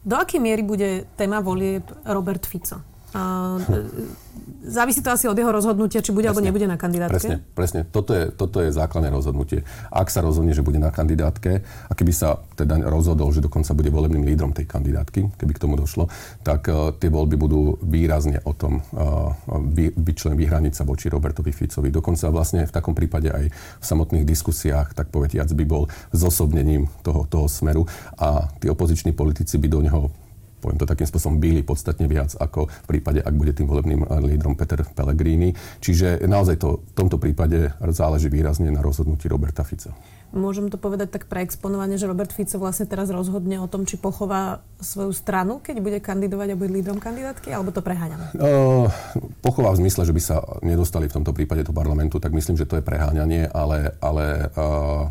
Do 0.00 0.16
akej 0.16 0.40
miery 0.40 0.64
bude 0.64 1.04
téma 1.16 1.44
volieb 1.44 1.84
Robert 2.08 2.48
Fico? 2.48 2.80
Závisí 4.60 5.02
to 5.02 5.10
asi 5.10 5.26
od 5.26 5.34
jeho 5.34 5.50
rozhodnutia, 5.50 6.04
či 6.04 6.14
bude 6.14 6.30
presne, 6.30 6.46
alebo 6.46 6.46
nebude 6.46 6.66
na 6.68 6.78
kandidátke. 6.78 7.16
Presne, 7.16 7.36
presne. 7.56 7.80
Toto 7.88 8.14
je, 8.14 8.30
toto 8.30 8.62
je 8.62 8.70
základné 8.70 9.10
rozhodnutie. 9.10 9.66
Ak 9.90 10.12
sa 10.12 10.22
rozhodne, 10.22 10.54
že 10.54 10.62
bude 10.62 10.78
na 10.78 10.94
kandidátke 10.94 11.64
a 11.64 11.92
keby 11.96 12.12
sa 12.14 12.38
teda 12.54 12.78
rozhodol, 12.86 13.32
že 13.34 13.42
dokonca 13.42 13.72
bude 13.74 13.90
volebným 13.90 14.22
lídrom 14.22 14.54
tej 14.54 14.70
kandidátky, 14.70 15.40
keby 15.40 15.52
k 15.56 15.62
tomu 15.64 15.74
došlo, 15.74 16.06
tak 16.46 16.70
uh, 16.70 16.94
tie 16.94 17.10
voľby 17.10 17.34
budú 17.40 17.82
výrazne 17.82 18.38
o 18.46 18.52
tom 18.54 18.84
uh, 18.94 19.34
vy, 19.74 19.90
vyčlen, 19.96 20.38
vyhraniť 20.38 20.78
sa 20.78 20.86
voči 20.86 21.10
Robertovi 21.10 21.50
Ficovi. 21.50 21.90
Dokonca 21.90 22.30
vlastne 22.30 22.68
v 22.68 22.72
takom 22.72 22.94
prípade 22.94 23.32
aj 23.32 23.50
v 23.50 23.84
samotných 23.84 24.28
diskusiách, 24.28 24.94
tak 24.94 25.10
povediac, 25.10 25.50
by 25.50 25.64
bol 25.66 25.90
zosobnením 26.14 26.86
toho, 27.02 27.26
toho 27.26 27.50
smeru 27.50 27.88
a 28.20 28.46
tí 28.60 28.70
opoziční 28.70 29.16
politici 29.16 29.58
by 29.58 29.68
do 29.72 29.80
neho 29.82 30.02
poviem 30.60 30.78
to 30.78 30.86
takým 30.86 31.08
spôsobom, 31.08 31.40
byli 31.40 31.64
podstatne 31.64 32.04
viac 32.04 32.36
ako 32.36 32.68
v 32.68 32.86
prípade, 32.86 33.24
ak 33.24 33.32
bude 33.32 33.56
tým 33.56 33.66
volebným 33.66 34.04
lídrom 34.28 34.54
Peter 34.54 34.84
Pellegrini. 34.84 35.56
Čiže 35.80 36.20
naozaj 36.28 36.60
to 36.60 36.84
v 36.84 36.92
tomto 36.92 37.16
prípade 37.16 37.72
záleží 37.90 38.28
výrazne 38.28 38.68
na 38.68 38.84
rozhodnutí 38.84 39.26
Roberta 39.26 39.64
Fica. 39.64 39.96
Môžem 40.30 40.70
to 40.70 40.78
povedať 40.78 41.10
tak 41.10 41.26
preexponovane, 41.26 41.98
že 41.98 42.06
Robert 42.06 42.30
Fico 42.30 42.56
vlastne 42.62 42.86
teraz 42.86 43.10
rozhodne 43.10 43.58
o 43.58 43.66
tom, 43.66 43.84
či 43.86 43.98
pochová 43.98 44.62
svoju 44.80 45.12
stranu, 45.12 45.60
keď 45.60 45.76
bude 45.82 45.98
kandidovať 46.00 46.54
a 46.54 46.58
bude 46.58 46.72
lídrom 46.72 47.02
kandidátky, 47.02 47.52
alebo 47.52 47.74
to 47.74 47.84
preháňame? 47.84 48.32
Uh, 48.38 48.88
pochová 49.44 49.76
v 49.76 49.84
zmysle, 49.84 50.08
že 50.08 50.16
by 50.16 50.22
sa 50.22 50.40
nedostali 50.64 51.10
v 51.10 51.20
tomto 51.20 51.36
prípade 51.36 51.66
do 51.66 51.74
parlamentu, 51.74 52.16
tak 52.16 52.32
myslím, 52.32 52.56
že 52.56 52.64
to 52.64 52.80
je 52.80 52.86
preháňanie, 52.86 53.50
ale, 53.52 53.92
ale 54.00 54.48
uh, 54.56 55.10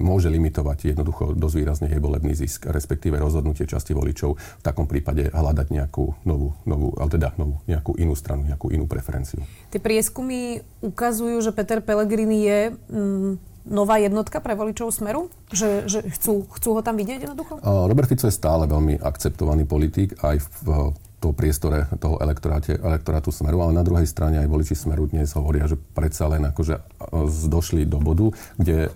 môže 0.00 0.32
limitovať 0.32 0.96
jednoducho 0.96 1.36
dosť 1.36 1.54
výrazne 1.58 1.86
jej 1.92 2.00
volebný 2.00 2.32
zisk, 2.32 2.72
respektíve 2.72 3.20
rozhodnutie 3.20 3.68
časti 3.68 3.92
voličov 3.92 4.30
v 4.38 4.62
takom 4.64 4.88
prípade 4.88 5.28
hľadať 5.28 5.66
nejakú 5.68 6.24
novú, 6.24 6.56
novú 6.64 6.94
ale 6.96 7.10
teda 7.12 7.34
novú, 7.36 7.60
nejakú 7.68 7.98
inú 8.00 8.16
stranu, 8.16 8.48
nejakú 8.48 8.72
inú 8.72 8.88
preferenciu. 8.88 9.44
Tie 9.68 9.82
prieskumy 9.82 10.64
ukazujú, 10.80 11.36
že 11.42 11.52
Peter 11.52 11.84
Pellegrini 11.84 12.38
je 12.46 12.60
mm, 12.72 13.51
nová 13.66 13.98
jednotka 14.02 14.42
pre 14.42 14.58
voličov 14.58 14.90
Smeru? 14.90 15.30
Že, 15.52 15.86
že 15.86 15.98
chcú, 16.10 16.46
chcú 16.58 16.68
ho 16.78 16.82
tam 16.82 16.98
vidieť 16.98 17.28
jednoducho? 17.28 17.62
Robert 17.62 18.08
Fico 18.10 18.26
je 18.26 18.34
stále 18.34 18.66
veľmi 18.66 18.98
akceptovaný 18.98 19.66
politik 19.68 20.18
aj 20.22 20.42
v 20.64 20.92
toho 21.22 21.30
priestore 21.30 21.86
toho 22.02 22.18
elektorátu 22.18 23.30
Smeru, 23.30 23.62
ale 23.62 23.78
na 23.78 23.86
druhej 23.86 24.10
strane 24.10 24.42
aj 24.42 24.50
voliči 24.50 24.74
Smeru 24.74 25.06
dnes 25.06 25.30
hovoria, 25.38 25.70
že 25.70 25.78
predsa 25.78 26.26
len 26.26 26.42
akože 26.50 26.82
došli 27.46 27.86
do 27.86 28.02
bodu, 28.02 28.34
kde 28.58 28.90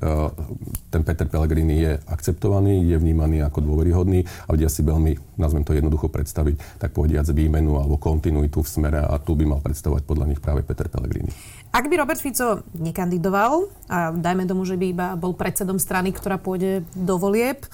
ten 0.91 1.07
Peter 1.07 1.31
Pellegrini 1.31 1.79
je 1.79 1.93
akceptovaný, 2.11 2.83
je 2.91 2.99
vnímaný 2.99 3.47
ako 3.47 3.63
dôveryhodný 3.63 4.27
a 4.27 4.49
vedia 4.51 4.67
si 4.67 4.83
veľmi, 4.83 5.39
nazvem 5.39 5.63
to 5.63 5.79
jednoducho 5.79 6.11
predstaviť, 6.11 6.83
tak 6.83 6.91
povediať 6.91 7.31
výmenu 7.31 7.79
alebo 7.79 7.95
kontinuitu 7.95 8.59
v 8.59 8.69
Smere 8.69 9.07
a 9.07 9.15
tu 9.23 9.39
by 9.39 9.47
mal 9.47 9.61
predstavovať 9.63 10.03
podľa 10.03 10.27
nich 10.35 10.41
práve 10.43 10.67
Peter 10.67 10.91
Pellegrini. 10.91 11.31
Ak 11.77 11.93
by 11.93 11.95
Robert 12.01 12.17
Fico 12.17 12.65
nekandidoval, 12.73 13.69
a 13.93 14.09
dajme 14.09 14.49
tomu, 14.49 14.65
že 14.65 14.81
by 14.81 14.87
iba 14.97 15.07
bol 15.13 15.37
predsedom 15.37 15.77
strany, 15.77 16.09
ktorá 16.09 16.41
pôjde 16.41 16.89
do 16.97 17.21
volieb, 17.21 17.69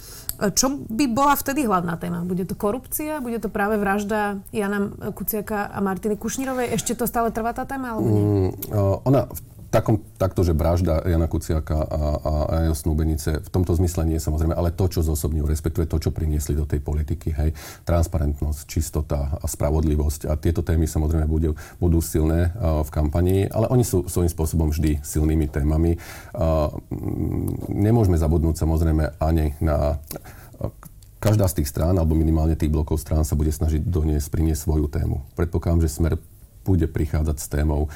čo 0.50 0.82
by 0.90 1.04
bola 1.06 1.38
vtedy 1.38 1.62
hlavná 1.62 1.94
téma? 2.00 2.26
Bude 2.26 2.42
to 2.42 2.58
korupcia? 2.58 3.22
Bude 3.22 3.38
to 3.38 3.46
práve 3.46 3.78
vražda 3.78 4.42
Jana 4.50 4.90
Kuciaka 5.14 5.70
a 5.70 5.78
Martiny 5.78 6.18
Kušnírovej? 6.18 6.74
Ešte 6.74 6.98
to 6.98 7.06
stále 7.06 7.30
trvá 7.30 7.54
tá 7.54 7.62
téma, 7.62 7.94
alebo 7.94 8.08
nie? 8.10 8.24
Mm, 8.26 8.50
ona 9.06 9.30
v 9.30 9.40
takom, 9.72 10.04
takto, 10.20 10.44
že 10.44 10.52
vražda 10.52 11.00
Jana 11.08 11.24
Kuciaka 11.24 11.80
a, 11.80 11.86
a, 11.88 12.32
a 12.44 12.54
jeho 12.68 12.76
snúbenice, 12.76 13.40
v 13.40 13.48
tomto 13.48 13.72
zmysle 13.80 14.04
nie 14.04 14.20
samozrejme, 14.20 14.52
ale 14.52 14.76
to, 14.76 14.84
čo 14.92 15.00
zosobňujú, 15.00 15.48
respektuje 15.48 15.88
to, 15.88 15.96
čo 15.96 16.12
priniesli 16.12 16.52
do 16.52 16.68
tej 16.68 16.84
politiky, 16.84 17.32
hej, 17.32 17.56
transparentnosť, 17.88 18.68
čistota 18.68 19.40
a 19.40 19.46
spravodlivosť 19.48 20.28
a 20.28 20.36
tieto 20.36 20.60
témy 20.60 20.84
samozrejme 20.84 21.24
budú, 21.24 21.56
budú 21.80 22.04
silné 22.04 22.52
uh, 22.52 22.84
v 22.84 22.90
kampanii, 22.92 23.48
ale 23.48 23.72
oni 23.72 23.82
sú 23.82 24.04
svojím 24.04 24.28
spôsobom 24.28 24.68
vždy 24.68 25.00
silnými 25.00 25.48
témami. 25.48 25.96
Uh, 26.36 26.68
nemôžeme 27.72 28.20
zabudnúť 28.20 28.60
samozrejme 28.60 29.16
ani 29.24 29.56
na 29.64 29.96
každá 31.22 31.46
z 31.46 31.62
tých 31.62 31.70
strán, 31.70 31.94
alebo 31.94 32.18
minimálne 32.18 32.58
tých 32.58 32.74
blokov 32.74 32.98
strán 32.98 33.22
sa 33.22 33.38
bude 33.38 33.54
snažiť 33.54 33.86
doniesť, 33.86 34.26
priniesť 34.26 34.66
svoju 34.66 34.90
tému. 34.90 35.22
Predpokladám, 35.38 35.86
že 35.86 35.94
Smer 35.94 36.18
bude 36.62 36.86
prichádzať 36.86 37.36
s 37.38 37.46
témou, 37.50 37.90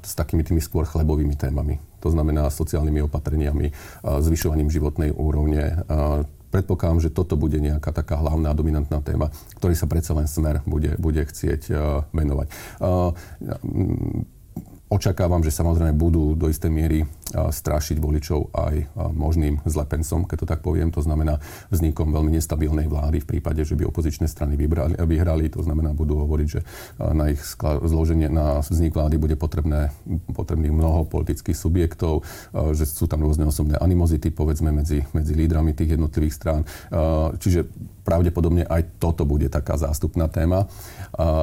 s 0.00 0.12
takými 0.16 0.44
tými 0.44 0.60
skôr 0.64 0.88
chlebovými 0.88 1.36
témami. 1.36 1.80
To 2.00 2.08
znamená 2.14 2.48
sociálnymi 2.48 3.04
opatreniami, 3.10 3.74
zvyšovaním 4.02 4.70
životnej 4.72 5.10
úrovne. 5.12 5.82
Predpokladám, 6.48 7.04
že 7.04 7.12
toto 7.12 7.36
bude 7.36 7.60
nejaká 7.60 7.92
taká 7.92 8.16
hlavná 8.16 8.56
dominantná 8.56 9.04
téma, 9.04 9.28
ktorý 9.60 9.76
sa 9.76 9.84
predsa 9.84 10.16
len 10.16 10.24
smer 10.24 10.64
bude, 10.64 10.96
bude 10.96 11.20
chcieť 11.20 11.68
venovať. 12.08 12.48
Očakávam, 14.88 15.44
že 15.44 15.52
samozrejme 15.52 15.92
budú 15.92 16.32
do 16.32 16.48
istej 16.48 16.72
miery 16.72 17.04
strašiť 17.28 18.00
voličov 18.00 18.56
aj 18.56 18.88
možným 19.12 19.60
zlepencom, 19.68 20.24
keď 20.24 20.36
to 20.40 20.46
tak 20.48 20.60
poviem. 20.64 20.88
To 20.96 21.04
znamená 21.04 21.44
vznikom 21.68 22.08
veľmi 22.08 22.32
nestabilnej 22.32 22.88
vlády 22.88 23.20
v 23.20 23.36
prípade, 23.36 23.60
že 23.68 23.76
by 23.76 23.84
opozičné 23.84 24.24
strany 24.24 24.56
vybrali, 24.56 24.96
vyhrali. 24.96 25.52
To 25.52 25.60
znamená, 25.60 25.92
budú 25.92 26.16
hovoriť, 26.24 26.48
že 26.48 26.64
na 27.12 27.28
ich 27.28 27.44
zloženie, 27.60 28.32
na 28.32 28.64
vznik 28.64 28.96
vlády 28.96 29.20
bude 29.20 29.36
potrebné, 29.36 29.92
potrebných 30.32 30.72
mnoho 30.72 31.04
politických 31.04 31.56
subjektov, 31.56 32.24
že 32.72 32.88
sú 32.88 33.04
tam 33.04 33.20
rôzne 33.20 33.44
osobné 33.44 33.76
animozity, 33.76 34.32
povedzme, 34.32 34.72
medzi, 34.72 35.04
medzi 35.12 35.36
lídrami 35.36 35.76
tých 35.76 36.00
jednotlivých 36.00 36.32
strán. 36.32 36.64
Čiže 37.36 37.68
pravdepodobne 38.08 38.64
aj 38.64 38.96
toto 38.96 39.28
bude 39.28 39.52
taká 39.52 39.76
zástupná 39.76 40.32
téma. 40.32 40.64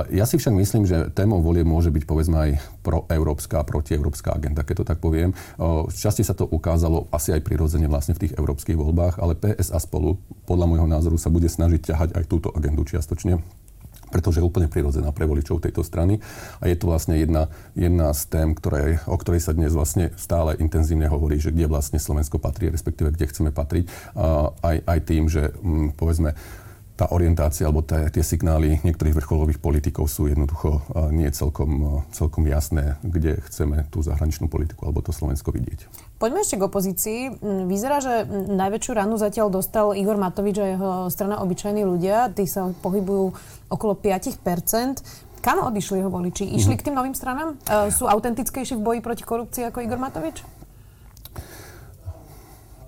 Ja 0.09 0.25
si 0.25 0.41
však 0.41 0.53
myslím, 0.57 0.89
že 0.89 1.13
témou 1.13 1.45
volie 1.45 1.61
môže 1.61 1.93
byť 1.93 2.03
povedzme 2.09 2.37
aj 2.41 3.19
proeurópska 3.35 3.67
protieurópska 3.67 4.29
agenda, 4.31 4.63
keď 4.63 4.75
to 4.81 4.85
tak 4.87 4.99
poviem. 5.03 5.35
časti 5.91 6.23
sa 6.23 6.31
to 6.31 6.47
ukázalo 6.47 7.11
asi 7.11 7.35
aj 7.35 7.43
prirodzene 7.43 7.91
vlastne 7.91 8.15
v 8.15 8.27
tých 8.27 8.33
európskych 8.39 8.79
voľbách, 8.79 9.19
ale 9.19 9.35
PS 9.35 9.75
a 9.75 9.79
spolu 9.83 10.15
podľa 10.47 10.71
môjho 10.71 10.87
názoru 10.87 11.19
sa 11.19 11.27
bude 11.27 11.51
snažiť 11.51 11.91
ťahať 11.91 12.09
aj 12.15 12.23
túto 12.31 12.55
agendu 12.55 12.87
čiastočne 12.87 13.43
pretože 14.05 14.39
je 14.39 14.47
úplne 14.47 14.71
prirodzená 14.71 15.11
pre 15.11 15.27
voličov 15.27 15.59
tejto 15.59 15.83
strany. 15.83 16.23
A 16.63 16.71
je 16.71 16.77
to 16.79 16.87
vlastne 16.87 17.19
jedna, 17.19 17.51
jedna 17.75 18.15
z 18.15 18.31
tém, 18.31 18.55
ktoré, 18.55 19.03
o 19.11 19.17
ktorej 19.19 19.43
sa 19.43 19.51
dnes 19.51 19.75
vlastne 19.75 20.15
stále 20.15 20.55
intenzívne 20.55 21.11
hovorí, 21.11 21.35
že 21.35 21.51
kde 21.51 21.67
vlastne 21.67 21.99
Slovensko 21.99 22.39
patrí, 22.39 22.71
respektíve 22.71 23.11
kde 23.11 23.27
chceme 23.27 23.51
patriť. 23.51 23.91
Aj, 24.63 24.77
aj 24.87 24.99
tým, 25.03 25.27
že 25.27 25.51
m, 25.59 25.91
mm, 25.91 25.99
povedzme 25.99 26.31
tá 26.95 27.11
orientácia 27.11 27.67
alebo 27.67 27.83
tie, 27.83 28.07
tie 28.07 28.23
signály 28.23 28.79
niektorých 28.87 29.19
vrcholových 29.19 29.59
politikov 29.59 30.07
sú 30.07 30.31
jednoducho 30.31 30.79
nie 31.11 31.27
celkom, 31.35 32.03
celkom 32.15 32.47
jasné, 32.47 32.95
kde 33.03 33.43
chceme 33.51 33.83
tú 33.91 33.99
zahraničnú 33.99 34.47
politiku 34.47 34.87
alebo 34.87 35.03
to 35.03 35.11
Slovensko 35.11 35.51
vidieť. 35.51 35.91
Poďme 36.15 36.47
ešte 36.47 36.55
k 36.55 36.63
opozícii. 36.63 37.19
Vyzerá, 37.67 37.99
že 37.99 38.23
najväčšiu 38.31 38.91
ranu 38.95 39.19
zatiaľ 39.19 39.51
dostal 39.51 39.91
Igor 39.91 40.15
Matovič 40.15 40.55
a 40.63 40.65
jeho 40.71 40.89
strana 41.11 41.43
Obyčajní 41.43 41.83
ľudia. 41.83 42.31
Tí 42.31 42.47
sa 42.47 42.71
pohybujú 42.71 43.35
okolo 43.67 43.93
5% 43.99 45.25
Kam 45.45 45.61
odišli 45.61 46.01
jeho 46.01 46.09
voliči? 46.09 46.41
Išli 46.41 46.73
mm-hmm. 46.73 46.81
k 46.81 46.85
tým 46.89 46.95
novým 46.97 47.13
stranám? 47.13 47.53
E, 47.53 47.93
sú 47.93 48.09
autentickejší 48.09 48.73
v 48.73 48.81
boji 48.81 48.99
proti 49.05 49.21
korupcii 49.21 49.69
ako 49.69 49.85
Igor 49.85 50.01
Matovič? 50.01 50.41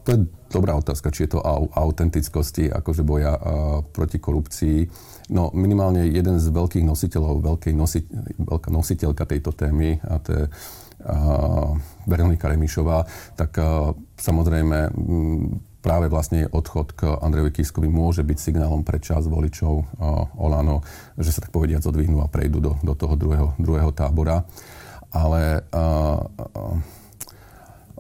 To 0.07 0.15
je 0.15 0.23
dobrá 0.47 0.71
otázka, 0.79 1.11
či 1.11 1.27
je 1.27 1.35
to 1.35 1.43
autentickosti, 1.75 2.71
akože 2.71 3.03
boja 3.03 3.35
uh, 3.35 3.41
proti 3.83 4.23
korupcii. 4.23 4.87
No 5.35 5.51
minimálne 5.51 6.07
jeden 6.07 6.39
z 6.39 6.47
veľkých 6.47 6.87
nositeľov, 6.87 7.43
veľkej 7.43 7.75
nosi, 7.75 8.07
veľká 8.39 8.71
nositeľka 8.71 9.27
tejto 9.27 9.51
témy, 9.51 9.99
a 9.99 10.15
to 10.23 10.29
je 10.31 10.43
Veronika 12.07 12.47
Remišová, 12.47 13.03
tak 13.35 13.59
uh, 13.59 13.91
samozrejme 14.15 14.77
m, 14.95 15.59
práve 15.83 16.07
vlastne 16.07 16.47
odchod 16.49 16.95
k 16.95 17.11
Andrejovi 17.19 17.51
Kiskovi 17.59 17.91
môže 17.91 18.23
byť 18.23 18.37
signálom 18.39 18.87
pre 18.87 19.03
čas 19.03 19.27
voličov 19.27 19.75
uh, 19.75 19.85
Olano, 20.39 20.87
že 21.19 21.35
sa 21.35 21.43
tak 21.43 21.51
povediať 21.51 21.83
odvihnú 21.83 22.23
a 22.23 22.31
prejdú 22.31 22.63
do, 22.63 22.79
do 22.79 22.95
toho 22.95 23.19
druhého, 23.19 23.59
druhého 23.59 23.91
tábora. 23.91 24.47
Ale 25.11 25.67
uh, 25.75 26.23
uh, 26.23 26.79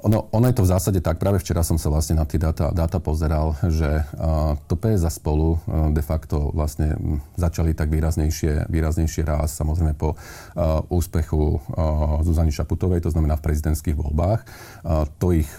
ono, 0.03 0.29
ono 0.29 0.45
je 0.47 0.55
to 0.57 0.65
v 0.65 0.71
zásade 0.71 0.99
tak, 1.01 1.17
práve 1.17 1.41
včera 1.41 1.65
som 1.65 1.81
sa 1.81 1.89
vlastne 1.89 2.21
na 2.21 2.25
tie 2.29 2.37
dáta, 2.37 2.69
dáta 2.69 3.01
pozeral, 3.01 3.57
že 3.65 4.05
uh, 4.17 4.53
to 4.69 4.77
PS 4.77 5.09
spolu 5.09 5.57
uh, 5.57 5.89
de 5.89 6.03
facto 6.05 6.53
vlastne 6.53 6.97
začali 7.33 7.73
tak 7.73 7.89
výraznejšie, 7.89 8.69
výraznejšie 8.69 9.25
raz, 9.25 9.57
samozrejme 9.57 9.97
po 9.97 10.13
uh, 10.13 10.85
úspechu 10.93 11.57
uh, 11.57 12.21
Zuzany 12.21 12.53
Šaputovej, 12.53 13.01
to 13.01 13.13
znamená 13.13 13.41
v 13.41 13.45
prezidentských 13.49 13.97
voľbách. 13.97 14.45
Uh, 14.85 15.09
to 15.17 15.33
ich 15.33 15.49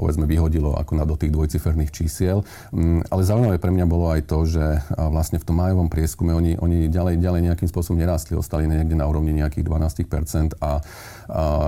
povedzme 0.00 0.24
vyhodilo 0.24 0.72
ako 0.72 0.96
na 0.96 1.04
do 1.04 1.12
tých 1.20 1.28
dvojciferných 1.28 1.92
čísiel. 1.92 2.40
Mm, 2.72 3.04
ale 3.12 3.20
zaujímavé 3.20 3.60
pre 3.60 3.68
mňa 3.68 3.84
bolo 3.84 4.08
aj 4.08 4.24
to, 4.24 4.48
že 4.48 4.64
vlastne 4.96 5.36
v 5.36 5.44
tom 5.44 5.60
majovom 5.60 5.92
prieskume 5.92 6.32
oni, 6.32 6.56
oni 6.56 6.88
ďalej, 6.88 7.20
ďalej 7.20 7.40
nejakým 7.52 7.68
spôsobom 7.68 8.00
nerástli, 8.00 8.32
ostali 8.40 8.64
niekde 8.64 8.96
na 8.96 9.04
úrovni 9.04 9.36
nejakých 9.36 9.68
12% 9.68 10.56
a, 10.56 10.62
a 10.64 10.72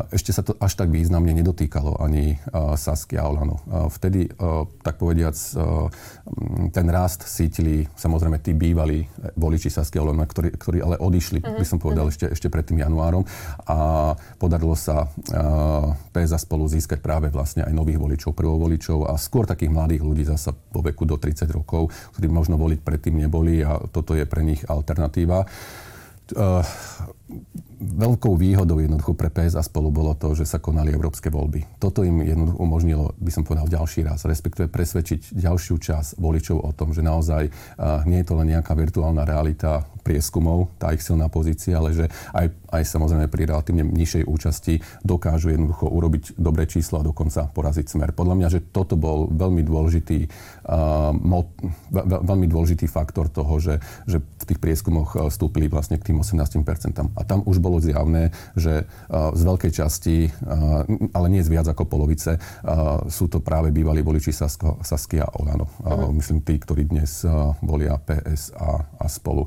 ešte 0.09 0.33
sa 0.33 0.41
to 0.41 0.57
až 0.57 0.73
tak 0.81 0.89
významne 0.89 1.37
nedotýkalo 1.37 2.01
ani 2.01 2.41
Sasky 2.79 3.21
a 3.21 3.29
Olano. 3.29 3.61
Vtedy, 3.93 4.31
tak 4.81 4.97
povediac, 4.97 5.37
ten 6.73 6.87
rast 6.89 7.29
cítili 7.29 7.85
samozrejme 7.93 8.39
tí 8.39 8.55
bývalí 8.55 9.05
voliči 9.37 9.69
Sasky 9.69 9.99
a 9.99 10.07
Olano, 10.07 10.25
ktorí, 10.25 10.55
ktorí 10.55 10.79
ale 10.81 10.97
odišli, 10.97 11.43
uh-huh. 11.43 11.59
by 11.59 11.67
som 11.67 11.83
povedal, 11.83 12.07
uh-huh. 12.09 12.15
ešte, 12.15 12.27
ešte 12.31 12.49
pred 12.49 12.63
tým 12.63 12.81
januárom 12.81 13.27
a 13.67 14.13
podarilo 14.39 14.79
sa 14.79 15.11
PSA 16.15 16.39
spolu 16.39 16.71
získať 16.71 17.03
práve 17.03 17.27
vlastne 17.29 17.67
aj 17.67 17.75
nových 17.75 17.99
voličov 17.99 18.22
voličov, 18.23 18.39
prvovoličov 18.39 18.99
a 19.11 19.19
skôr 19.19 19.51
takých 19.51 19.75
mladých 19.75 20.03
ľudí 20.07 20.23
zasa 20.23 20.55
vo 20.55 20.81
veku 20.83 21.03
do 21.03 21.19
30 21.19 21.51
rokov, 21.51 21.91
ktorí 22.15 22.31
možno 22.31 22.55
voliť 22.55 22.79
predtým 22.79 23.19
neboli 23.19 23.67
a 23.67 23.83
toto 23.91 24.15
je 24.15 24.23
pre 24.23 24.47
nich 24.47 24.63
alternatíva. 24.71 25.43
Uh, 26.33 26.63
veľkou 27.83 28.39
výhodou 28.39 28.79
jednoducho 28.79 29.19
pre 29.19 29.27
PS 29.27 29.59
a 29.59 29.63
spolu 29.65 29.91
bolo 29.91 30.15
to, 30.15 30.39
že 30.39 30.47
sa 30.47 30.63
konali 30.63 30.95
európske 30.95 31.27
voľby. 31.29 31.83
Toto 31.83 32.07
im 32.07 32.23
jednoducho 32.23 32.59
umožnilo, 32.63 33.05
by 33.19 33.31
som 33.35 33.43
povedal, 33.43 33.67
ďalší 33.67 34.07
raz, 34.07 34.23
respektíve 34.23 34.71
presvedčiť 34.71 35.35
ďalšiu 35.35 35.77
časť 35.83 36.09
voličov 36.23 36.63
o 36.63 36.71
tom, 36.71 36.95
že 36.95 37.03
naozaj 37.03 37.51
uh, 37.51 38.07
nie 38.07 38.23
je 38.23 38.27
to 38.31 38.39
len 38.39 38.55
nejaká 38.55 38.73
virtuálna 38.79 39.27
realita 39.27 39.83
prieskumov, 40.07 40.71
tá 40.79 40.95
ich 40.95 41.03
silná 41.03 41.27
pozícia, 41.31 41.79
ale 41.79 41.95
že 41.95 42.07
aj, 42.35 42.51
aj 42.71 42.83
samozrejme 42.87 43.27
pri 43.31 43.51
relatívne 43.51 43.87
nižšej 43.87 44.25
účasti 44.27 44.75
dokážu 45.07 45.55
jednoducho 45.55 45.87
urobiť 45.91 46.39
dobré 46.39 46.67
číslo 46.67 47.03
a 47.03 47.07
dokonca 47.07 47.51
poraziť 47.51 47.87
smer. 47.87 48.11
Podľa 48.15 48.35
mňa, 48.39 48.49
že 48.51 48.61
toto 48.71 48.95
bol 48.95 49.31
veľmi 49.31 49.63
dôležitý, 49.63 50.27
uh, 50.71 51.11
mo, 51.15 51.51
veľmi 51.91 52.47
dôležitý 52.47 52.87
faktor 52.87 53.27
toho, 53.31 53.59
že, 53.59 53.83
že 54.07 54.23
v 54.23 54.45
tých 54.47 54.59
prieskumoch 54.63 55.31
vstúpili 55.31 55.67
vlastne 55.71 55.99
k 55.99 56.11
tým 56.11 56.19
18%. 56.23 57.12
A 57.17 57.25
tam 57.25 57.45
už 57.45 57.61
bolo 57.61 57.83
zjavné, 57.83 58.33
že 58.57 58.89
z 59.11 59.43
veľkej 59.43 59.73
časti, 59.73 60.33
ale 61.13 61.27
nie 61.29 61.45
z 61.45 61.53
viac 61.53 61.67
ako 61.69 61.85
polovice, 61.85 62.41
sú 63.09 63.29
to 63.29 63.45
práve 63.45 63.75
bývalí 63.75 64.01
voliči 64.01 64.33
Sasky 64.33 65.21
a 65.21 65.29
Olano. 65.37 65.69
Uh-huh. 65.83 66.13
Myslím 66.15 66.41
tí, 66.41 66.57
ktorí 66.57 66.89
dnes 66.89 67.25
volia 67.61 67.99
PS 68.01 68.55
a, 68.57 68.85
a 68.97 69.07
spolu. 69.09 69.45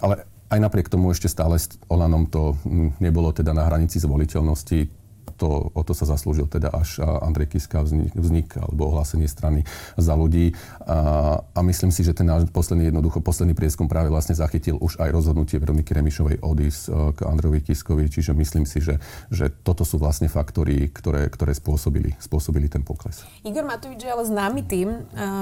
Ale 0.00 0.24
aj 0.52 0.58
napriek 0.60 0.92
tomu 0.92 1.08
ešte 1.12 1.32
stále 1.32 1.56
s 1.56 1.80
Olanom 1.88 2.28
to 2.28 2.60
nebolo 3.00 3.32
teda 3.32 3.56
na 3.56 3.64
hranici 3.64 3.96
zvoliteľnosti 3.96 5.01
to, 5.42 5.74
o 5.74 5.82
to 5.82 5.90
sa 5.90 6.06
zaslúžil 6.06 6.46
teda 6.46 6.70
až 6.70 7.02
Andrej 7.02 7.58
Kiska 7.58 7.82
vznik, 7.82 8.14
vznik 8.14 8.54
alebo 8.54 8.94
ohlásenie 8.94 9.26
strany 9.26 9.66
za 9.98 10.14
ľudí. 10.14 10.54
A, 10.86 11.42
a 11.42 11.60
myslím 11.66 11.90
si, 11.90 12.06
že 12.06 12.14
ten 12.14 12.30
náš 12.30 12.46
posledný, 12.54 12.94
jednoducho 12.94 13.18
posledný 13.18 13.58
prieskum 13.58 13.90
práve 13.90 14.06
vlastne 14.06 14.38
zachytil 14.38 14.78
už 14.78 15.02
aj 15.02 15.10
rozhodnutie 15.10 15.58
Veroniky 15.58 15.90
Remišovej 15.98 16.38
odísť 16.38 16.82
k 17.18 17.18
Androvi 17.26 17.58
Kiskovi, 17.58 18.06
čiže 18.06 18.30
myslím 18.38 18.70
si, 18.70 18.78
že, 18.78 19.02
že 19.34 19.50
toto 19.50 19.82
sú 19.82 19.98
vlastne 19.98 20.30
faktory, 20.30 20.86
ktoré, 20.94 21.26
ktoré 21.26 21.50
spôsobili, 21.56 22.14
spôsobili 22.22 22.70
ten 22.70 22.86
pokles. 22.86 23.26
Igor 23.42 23.66
Matovič 23.66 24.06
je 24.06 24.10
ale 24.12 24.22
známy 24.22 24.62
tým, 24.62 24.88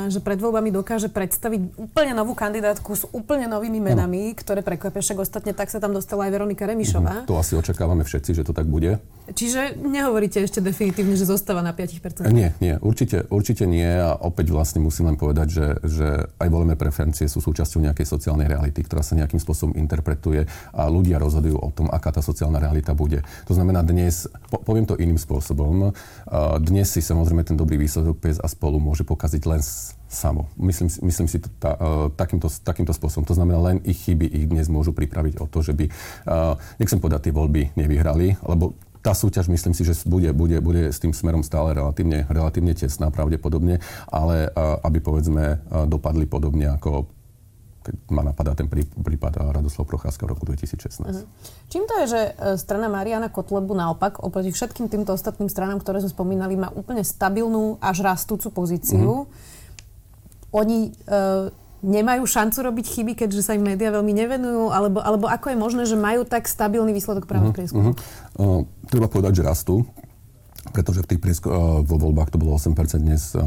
že 0.09 0.25
pred 0.25 0.41
voľbami 0.41 0.73
dokáže 0.73 1.13
predstaviť 1.13 1.77
úplne 1.77 2.17
novú 2.17 2.33
kandidátku 2.33 2.95
s 2.97 3.05
úplne 3.11 3.51
novými 3.51 3.83
menami, 3.83 4.33
ano. 4.33 4.39
ktoré 4.39 4.65
prekvapia, 4.65 5.05
však 5.05 5.19
ostatne 5.21 5.53
tak 5.53 5.69
sa 5.69 5.83
tam 5.83 5.93
dostala 5.93 6.31
aj 6.31 6.33
Veronika 6.33 6.65
Remišová. 6.65 7.27
Uh-huh. 7.27 7.29
To 7.29 7.37
asi 7.37 7.59
očakávame 7.59 8.07
všetci, 8.07 8.31
že 8.39 8.47
to 8.47 8.55
tak 8.55 8.71
bude. 8.71 9.03
Čiže 9.31 9.79
nehovoríte 9.91 10.39
ešte 10.39 10.63
definitívne, 10.63 11.19
že 11.19 11.27
zostáva 11.27 11.61
na 11.61 11.75
5%? 11.75 12.31
Nie, 12.31 12.55
nie, 12.63 12.79
určite, 12.79 13.27
určite 13.29 13.67
nie 13.67 13.87
a 13.87 14.15
opäť 14.15 14.55
vlastne 14.55 14.79
musím 14.79 15.11
len 15.11 15.19
povedať, 15.19 15.49
že, 15.51 15.67
že 15.83 16.09
aj 16.39 16.49
volené 16.49 16.79
preferencie 16.79 17.27
sú 17.27 17.43
súčasťou 17.43 17.83
nejakej 17.91 18.07
sociálnej 18.07 18.47
reality, 18.47 18.87
ktorá 18.87 19.03
sa 19.03 19.19
nejakým 19.19 19.43
spôsobom 19.43 19.75
interpretuje 19.75 20.47
a 20.71 20.83
ľudia 20.87 21.19
rozhodujú 21.19 21.59
o 21.59 21.69
tom, 21.75 21.91
aká 21.91 22.15
tá 22.15 22.23
sociálna 22.23 22.63
realita 22.63 22.95
bude. 22.95 23.27
To 23.51 23.53
znamená 23.53 23.83
dnes, 23.83 24.31
po, 24.49 24.63
poviem 24.63 24.87
to 24.87 24.95
iným 24.97 25.19
spôsobom, 25.19 25.91
dnes 26.63 26.87
si 26.89 27.03
samozrejme 27.03 27.43
ten 27.43 27.59
dobrý 27.59 27.75
výsledok 27.77 28.23
PS 28.23 28.39
a 28.41 28.49
spolu 28.49 28.79
môže 28.79 29.03
pokaziť 29.03 29.43
len 29.51 29.61
samo. 30.11 30.51
Myslím, 30.59 30.91
myslím 31.07 31.29
si 31.31 31.39
to 31.39 31.49
tá, 31.63 31.79
uh, 31.79 32.11
takýmto, 32.11 32.51
takýmto 32.51 32.91
spôsobom. 32.91 33.23
To 33.31 33.39
znamená, 33.39 33.63
len 33.63 33.79
ich 33.87 34.03
chyby 34.05 34.27
ich 34.27 34.51
dnes 34.51 34.67
môžu 34.67 34.91
pripraviť 34.91 35.39
o 35.39 35.47
to, 35.47 35.63
že 35.63 35.73
by, 35.73 35.87
uh, 35.87 36.59
nechcem 36.83 36.99
povedať, 36.99 37.31
tie 37.31 37.33
voľby 37.33 37.79
nevyhrali, 37.79 38.35
lebo 38.43 38.75
tá 39.01 39.17
súťaž, 39.17 39.49
myslím 39.49 39.73
si, 39.73 39.83
že 39.83 39.97
bude, 40.05 40.31
bude, 40.37 40.61
bude 40.61 40.93
s 40.93 41.01
tým 41.01 41.17
smerom 41.17 41.41
stále 41.41 41.73
relatívne, 41.73 42.29
relatívne 42.29 42.77
tesná 42.77 43.09
pravdepodobne, 43.09 43.81
ale 44.13 44.53
aby 44.85 44.99
povedzme 45.01 45.65
dopadli 45.89 46.29
podobne 46.29 46.69
ako 46.69 47.09
keď 47.81 47.95
ma 48.13 48.21
napadá 48.21 48.53
ten 48.53 48.69
prípad 48.69 49.57
Radoslav 49.57 49.89
Procházka 49.89 50.29
v 50.29 50.37
roku 50.37 50.45
2016. 50.45 51.01
Uh-huh. 51.01 51.25
Mhm. 51.25 51.25
Čím 51.73 51.85
to 51.89 51.95
je, 52.05 52.07
že 52.07 52.21
e, 52.21 52.33
strana 52.61 52.93
Mariana 52.93 53.33
Kotlebu 53.33 53.73
naopak 53.73 54.21
oproti 54.21 54.53
všetkým 54.53 54.93
týmto 54.93 55.17
ostatným 55.17 55.49
stranám, 55.49 55.81
ktoré 55.81 56.05
sme 56.05 56.13
spomínali, 56.13 56.61
má 56.61 56.69
úplne 56.77 57.01
stabilnú 57.01 57.81
až 57.81 58.05
rastúcu 58.05 58.53
pozíciu? 58.53 59.25
Uh-huh. 59.25 59.49
Oni 60.51 60.91
uh, 61.07 61.47
nemajú 61.81 62.23
šancu 62.29 62.59
robiť 62.61 62.87
chyby, 62.87 63.13
keďže 63.17 63.43
sa 63.45 63.53
im 63.57 63.65
médiá 63.65 63.93
veľmi 63.93 64.13
nevenujú? 64.13 64.73
Alebo, 64.73 64.99
alebo 65.01 65.27
ako 65.27 65.53
je 65.53 65.59
možné, 65.59 65.83
že 65.89 65.97
majú 65.97 66.29
tak 66.29 66.47
stabilný 66.47 66.93
výsledok 66.93 67.25
práve 67.25 67.51
uh-huh, 67.51 67.57
prieskumu? 67.57 67.91
Uh-huh. 67.93 68.65
Uh, 68.65 68.89
treba 68.89 69.09
povedať, 69.09 69.41
že 69.41 69.49
rastú 69.49 69.85
pretože 70.61 71.01
v 71.03 71.17
tých 71.17 71.21
priesko- 71.25 71.51
uh, 71.51 71.59
vo 71.81 71.97
voľbách 71.97 72.37
to 72.37 72.39
bolo 72.39 72.53
8%, 72.53 72.77
dnes 73.01 73.33
uh, 73.33 73.41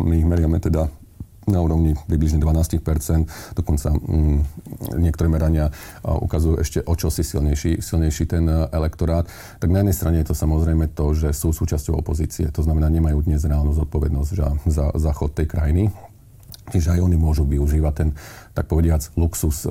my 0.00 0.14
ich 0.16 0.24
meriame 0.24 0.56
teda 0.56 0.88
na 1.46 1.62
úrovni 1.62 1.94
približne 2.10 2.42
12% 2.42 3.54
dokonca 3.54 3.94
um, 3.94 4.42
niektoré 4.98 5.30
merania 5.30 5.70
uh, 5.70 6.18
ukazujú 6.18 6.58
ešte 6.58 6.78
o 6.82 6.94
čosi 6.98 7.22
silnejší, 7.22 7.78
silnejší 7.78 8.26
ten 8.26 8.48
uh, 8.50 8.66
elektorát. 8.74 9.30
Tak 9.62 9.70
na 9.70 9.84
jednej 9.84 9.94
strane 9.94 10.16
je 10.24 10.32
to 10.32 10.34
samozrejme 10.34 10.90
to, 10.90 11.14
že 11.14 11.30
sú 11.30 11.54
súčasťou 11.54 11.94
opozície, 12.02 12.50
to 12.50 12.66
znamená, 12.66 12.90
nemajú 12.90 13.22
dnes 13.22 13.46
reálnu 13.46 13.70
zodpovednosť 13.78 14.30
za, 14.34 14.48
za, 14.66 14.86
za 14.90 15.12
chod 15.14 15.38
tej 15.38 15.46
krajiny 15.46 15.94
Čiže 16.66 16.98
aj 16.98 17.00
oni 17.02 17.16
môžu 17.18 17.46
využívať 17.46 17.94
ten, 17.94 18.08
tak 18.54 18.66
povediac, 18.66 19.06
luxus 19.14 19.62
e, 19.62 19.70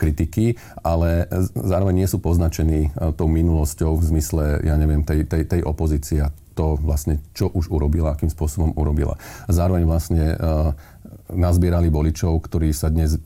kritiky, 0.00 0.56
ale 0.80 1.28
zároveň 1.52 2.04
nie 2.04 2.08
sú 2.08 2.16
poznačení 2.20 2.88
e, 2.88 3.12
tou 3.12 3.28
minulosťou 3.28 3.92
v 4.00 4.04
zmysle, 4.14 4.44
ja 4.64 4.74
neviem, 4.80 5.04
tej, 5.04 5.28
tej, 5.28 5.44
tej 5.44 5.60
opozície 5.60 6.24
a 6.24 6.32
to 6.54 6.78
vlastne, 6.78 7.18
čo 7.34 7.50
už 7.50 7.68
urobila, 7.68 8.14
akým 8.14 8.30
spôsobom 8.30 8.72
urobila. 8.78 9.20
Zároveň 9.50 9.84
vlastne 9.84 10.24
e, 10.32 10.36
nazbierali 11.34 11.92
voličov, 11.92 12.40
ktorí 12.40 12.72
sa 12.72 12.88
dnes 12.88 13.20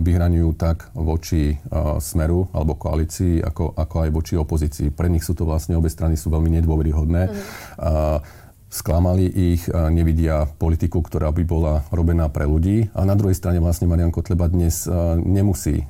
vyhraňujú 0.00 0.50
tak 0.56 0.90
voči 0.94 1.58
smeru 2.02 2.50
alebo 2.50 2.74
koalícii, 2.74 3.38
ako, 3.42 3.76
ako 3.76 3.96
aj 4.06 4.10
voči 4.10 4.34
opozícii. 4.34 4.88
Pre 4.90 5.06
nich 5.06 5.22
sú 5.22 5.34
to 5.34 5.46
vlastne 5.46 5.78
obe 5.78 5.90
strany 5.90 6.18
sú 6.18 6.30
veľmi 6.32 6.58
nedôveryhodné. 6.58 7.22
Mm. 7.28 7.34
Sklamali 8.74 9.30
ich, 9.30 9.70
nevidia 9.70 10.50
politiku, 10.58 10.98
ktorá 10.98 11.30
by 11.30 11.46
bola 11.46 11.86
robená 11.94 12.26
pre 12.26 12.42
ľudí. 12.42 12.90
A 12.90 13.06
na 13.06 13.14
druhej 13.14 13.38
strane 13.38 13.62
vlastne 13.62 13.86
Marian 13.86 14.10
Kotleba 14.10 14.50
dnes 14.50 14.90
nemusí 15.22 15.86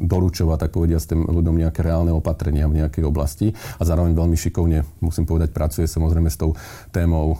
doručovať, 0.00 0.56
tak 0.56 0.72
povedia, 0.72 0.96
s 0.96 1.04
tým 1.04 1.28
ľuďom 1.28 1.60
nejaké 1.60 1.84
reálne 1.84 2.16
opatrenia 2.16 2.64
v 2.64 2.80
nejakej 2.80 3.04
oblasti. 3.04 3.52
A 3.76 3.84
zároveň 3.84 4.16
veľmi 4.16 4.40
šikovne, 4.40 4.88
musím 5.04 5.28
povedať, 5.28 5.52
pracuje 5.52 5.84
samozrejme 5.84 6.32
s 6.32 6.40
tou 6.40 6.56
témou 6.96 7.36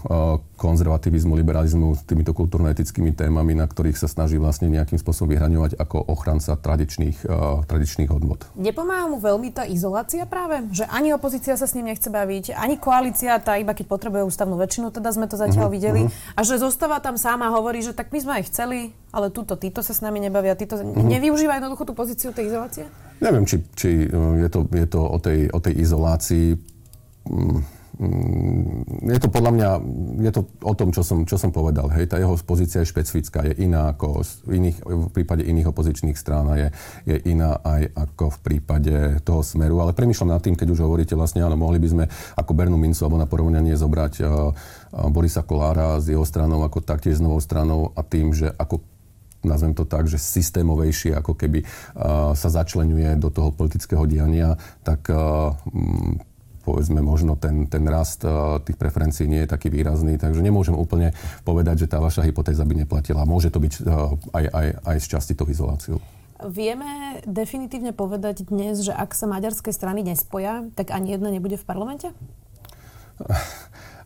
konzervativizmu, 0.53 1.33
liberalizmu, 1.33 2.05
týmito 2.05 2.37
kultúrno-etickými 2.37 3.09
témami, 3.17 3.57
na 3.57 3.65
ktorých 3.65 3.97
sa 3.97 4.05
snaží 4.05 4.37
vlastne 4.37 4.69
nejakým 4.69 5.01
spôsobom 5.01 5.33
vyhraňovať 5.33 5.81
ako 5.81 6.13
ochranca 6.13 6.53
tradičných, 6.61 7.25
tradičných 7.65 8.13
hodnot. 8.13 8.53
Nepomáha 8.53 9.09
mu 9.09 9.17
veľmi 9.17 9.49
tá 9.49 9.65
izolácia 9.65 10.29
práve? 10.29 10.61
Že 10.69 10.85
ani 10.93 11.09
opozícia 11.09 11.57
sa 11.57 11.65
s 11.65 11.73
ním 11.73 11.89
nechce 11.89 12.13
baviť, 12.13 12.53
ani 12.53 12.77
koalícia, 12.77 13.41
tá 13.41 13.57
iba 13.57 13.73
keď 13.73 13.89
potrebuje 13.89 14.29
ústavnú 14.29 14.61
väčšinu, 14.61 14.73
teda 14.91 15.13
sme 15.13 15.29
to 15.29 15.39
zatiaľ 15.39 15.69
uh-huh, 15.69 15.75
videli. 15.75 16.01
Uh-huh. 16.07 16.35
A 16.35 16.43
že 16.43 16.59
zostáva 16.59 16.99
tam 16.99 17.15
sám 17.15 17.45
a 17.45 17.53
hovorí, 17.53 17.79
že 17.85 17.95
tak 17.95 18.11
my 18.11 18.19
sme 18.19 18.33
aj 18.41 18.43
chceli, 18.51 18.91
ale 19.13 19.31
túto, 19.31 19.55
títo 19.55 19.85
sa 19.85 19.95
s 19.95 20.01
nami 20.01 20.19
nebavia, 20.19 20.57
títo... 20.57 20.75
Uh-huh. 20.79 21.05
Nevyužíva 21.05 21.61
jednoducho 21.61 21.85
tú 21.85 21.93
pozíciu 21.93 22.33
tej 22.33 22.51
izolácie? 22.51 22.89
Neviem, 23.23 23.47
či, 23.47 23.63
či 23.77 24.11
je, 24.11 24.49
to, 24.51 24.67
je 24.67 24.87
to 24.89 25.01
o 25.05 25.17
tej, 25.21 25.47
o 25.53 25.59
tej 25.63 25.73
izolácii. 25.79 26.47
Mm, 27.29 27.59
je 29.05 29.19
to 29.23 29.31
podľa 29.31 29.51
mňa, 29.55 29.69
je 30.19 30.31
to 30.35 30.41
o 30.67 30.73
tom, 30.75 30.91
čo 30.91 30.99
som, 30.99 31.23
čo 31.23 31.39
som 31.39 31.55
povedal. 31.55 31.87
Hej, 31.95 32.11
tá 32.11 32.19
jeho 32.19 32.35
pozícia 32.43 32.83
je 32.83 32.91
špecifická, 32.91 33.47
je 33.47 33.55
iná 33.63 33.95
ako 33.95 34.19
iných, 34.51 34.77
v 34.83 35.11
prípade 35.15 35.47
iných 35.47 35.71
opozičných 35.71 36.17
strán 36.19 36.51
a 36.51 36.55
je, 36.59 36.67
je 37.07 37.17
iná 37.31 37.55
aj 37.63 37.95
ako 37.95 38.35
v 38.35 38.39
prípade 38.43 38.95
toho 39.23 39.39
smeru. 39.39 39.79
Ale 39.79 39.95
premyšľam 39.95 40.35
nad 40.35 40.43
tým, 40.43 40.59
keď 40.59 40.75
už 40.75 40.83
hovoríte 40.83 41.15
vlastne, 41.15 41.39
áno, 41.43 41.55
mohli 41.55 41.79
by 41.79 41.87
sme 41.87 42.03
ako 42.35 42.51
Bernú 42.51 42.75
mincu 42.75 42.99
alebo 42.99 43.21
na 43.21 43.29
porovnanie 43.29 43.79
zobrať 43.79 44.13
uh, 44.21 44.51
Borisa 45.07 45.47
Kolára 45.47 45.95
s 46.03 46.11
jeho 46.11 46.27
stranou 46.27 46.67
ako 46.67 46.83
taktiež 46.83 47.19
s 47.19 47.23
novou 47.23 47.39
stranou 47.39 47.95
a 47.95 48.03
tým, 48.03 48.35
že 48.35 48.51
ako 48.51 48.83
nazvem 49.45 49.77
to 49.77 49.85
tak, 49.85 50.09
že 50.09 50.17
systémovejšie 50.17 51.15
ako 51.15 51.37
keby 51.37 51.63
uh, 51.63 52.33
sa 52.33 52.49
začlenuje 52.49 53.13
do 53.21 53.29
toho 53.29 53.53
politického 53.53 54.03
diania, 54.09 54.57
tak 54.81 55.05
uh, 55.13 55.53
povedzme 56.65 56.99
možno 57.05 57.37
ten, 57.37 57.69
ten 57.69 57.85
rast 57.85 58.25
uh, 58.25 58.57
tých 58.65 58.75
preferencií 58.75 59.29
nie 59.29 59.45
je 59.45 59.53
taký 59.53 59.69
výrazný, 59.69 60.17
takže 60.17 60.41
nemôžem 60.41 60.73
úplne 60.73 61.13
povedať, 61.45 61.85
že 61.85 61.91
tá 61.93 62.01
vaša 62.01 62.25
hypotéza 62.25 62.65
by 62.65 62.83
neplatila. 62.83 63.29
Môže 63.29 63.53
to 63.53 63.61
byť 63.61 63.73
uh, 63.85 64.17
aj, 64.33 64.45
aj, 64.49 64.67
aj 64.81 64.97
z 64.97 65.07
časti 65.07 65.33
tou 65.37 65.45
izoláciou. 65.45 66.01
Vieme 66.41 67.23
definitívne 67.23 67.95
povedať 67.95 68.49
dnes, 68.51 68.83
že 68.83 68.91
ak 68.91 69.15
sa 69.15 69.29
maďarské 69.29 69.71
strany 69.71 70.03
nespoja, 70.03 70.67
tak 70.75 70.91
ani 70.91 71.15
jedna 71.15 71.31
nebude 71.31 71.55
v 71.55 71.63
parlamente? 71.63 72.11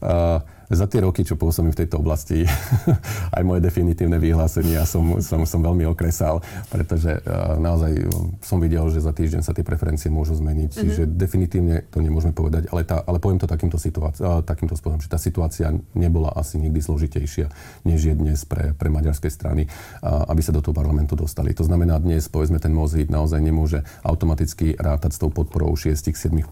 Uh, 0.03 0.43
za 0.69 0.85
tie 0.85 1.01
roky, 1.01 1.25
čo 1.25 1.33
pôsobím 1.33 1.73
v 1.73 1.85
tejto 1.85 1.97
oblasti, 1.97 2.45
aj 3.37 3.43
moje 3.43 3.61
definitívne 3.65 4.21
vyhlásenia 4.21 4.85
som, 4.85 5.17
som, 5.19 5.41
som 5.43 5.59
veľmi 5.65 5.89
okresal, 5.89 6.45
pretože 6.69 7.17
uh, 7.25 7.57
naozaj 7.57 8.05
som 8.45 8.61
videl, 8.61 8.85
že 8.93 9.01
za 9.01 9.09
týždeň 9.09 9.41
sa 9.41 9.53
tie 9.57 9.65
preferencie 9.65 10.13
môžu 10.13 10.37
zmeniť. 10.37 10.71
Mm-hmm. 10.77 10.93
Že 10.93 11.03
definitívne 11.09 11.75
to 11.89 11.99
nemôžeme 12.05 12.37
povedať, 12.37 12.69
ale, 12.69 12.85
tá, 12.85 13.01
ale 13.01 13.17
poviem 13.17 13.41
to 13.41 13.49
takýmto, 13.49 13.81
situáci- 13.81 14.21
uh, 14.21 14.45
takýmto 14.45 14.77
spôsobom, 14.77 15.01
že 15.01 15.09
tá 15.09 15.17
situácia 15.17 15.73
nebola 15.97 16.33
asi 16.37 16.61
nikdy 16.61 16.79
zložitejšia, 16.79 17.49
než 17.89 17.99
je 18.05 18.13
dnes 18.13 18.37
pre, 18.45 18.77
pre 18.77 18.93
maďarské 18.93 19.27
strany, 19.29 19.65
aby 20.03 20.41
sa 20.41 20.53
do 20.53 20.61
toho 20.61 20.75
parlamentu 20.75 21.17
dostali. 21.17 21.51
To 21.57 21.65
znamená, 21.65 21.97
dnes, 21.97 22.29
povedzme, 22.29 22.61
ten 22.61 22.71
Mozit 22.71 23.09
naozaj 23.09 23.41
nemôže 23.41 23.81
automaticky 24.05 24.77
rátať 24.77 25.17
s 25.17 25.21
tou 25.21 25.29
podporou 25.33 25.73
6-7 25.73 26.43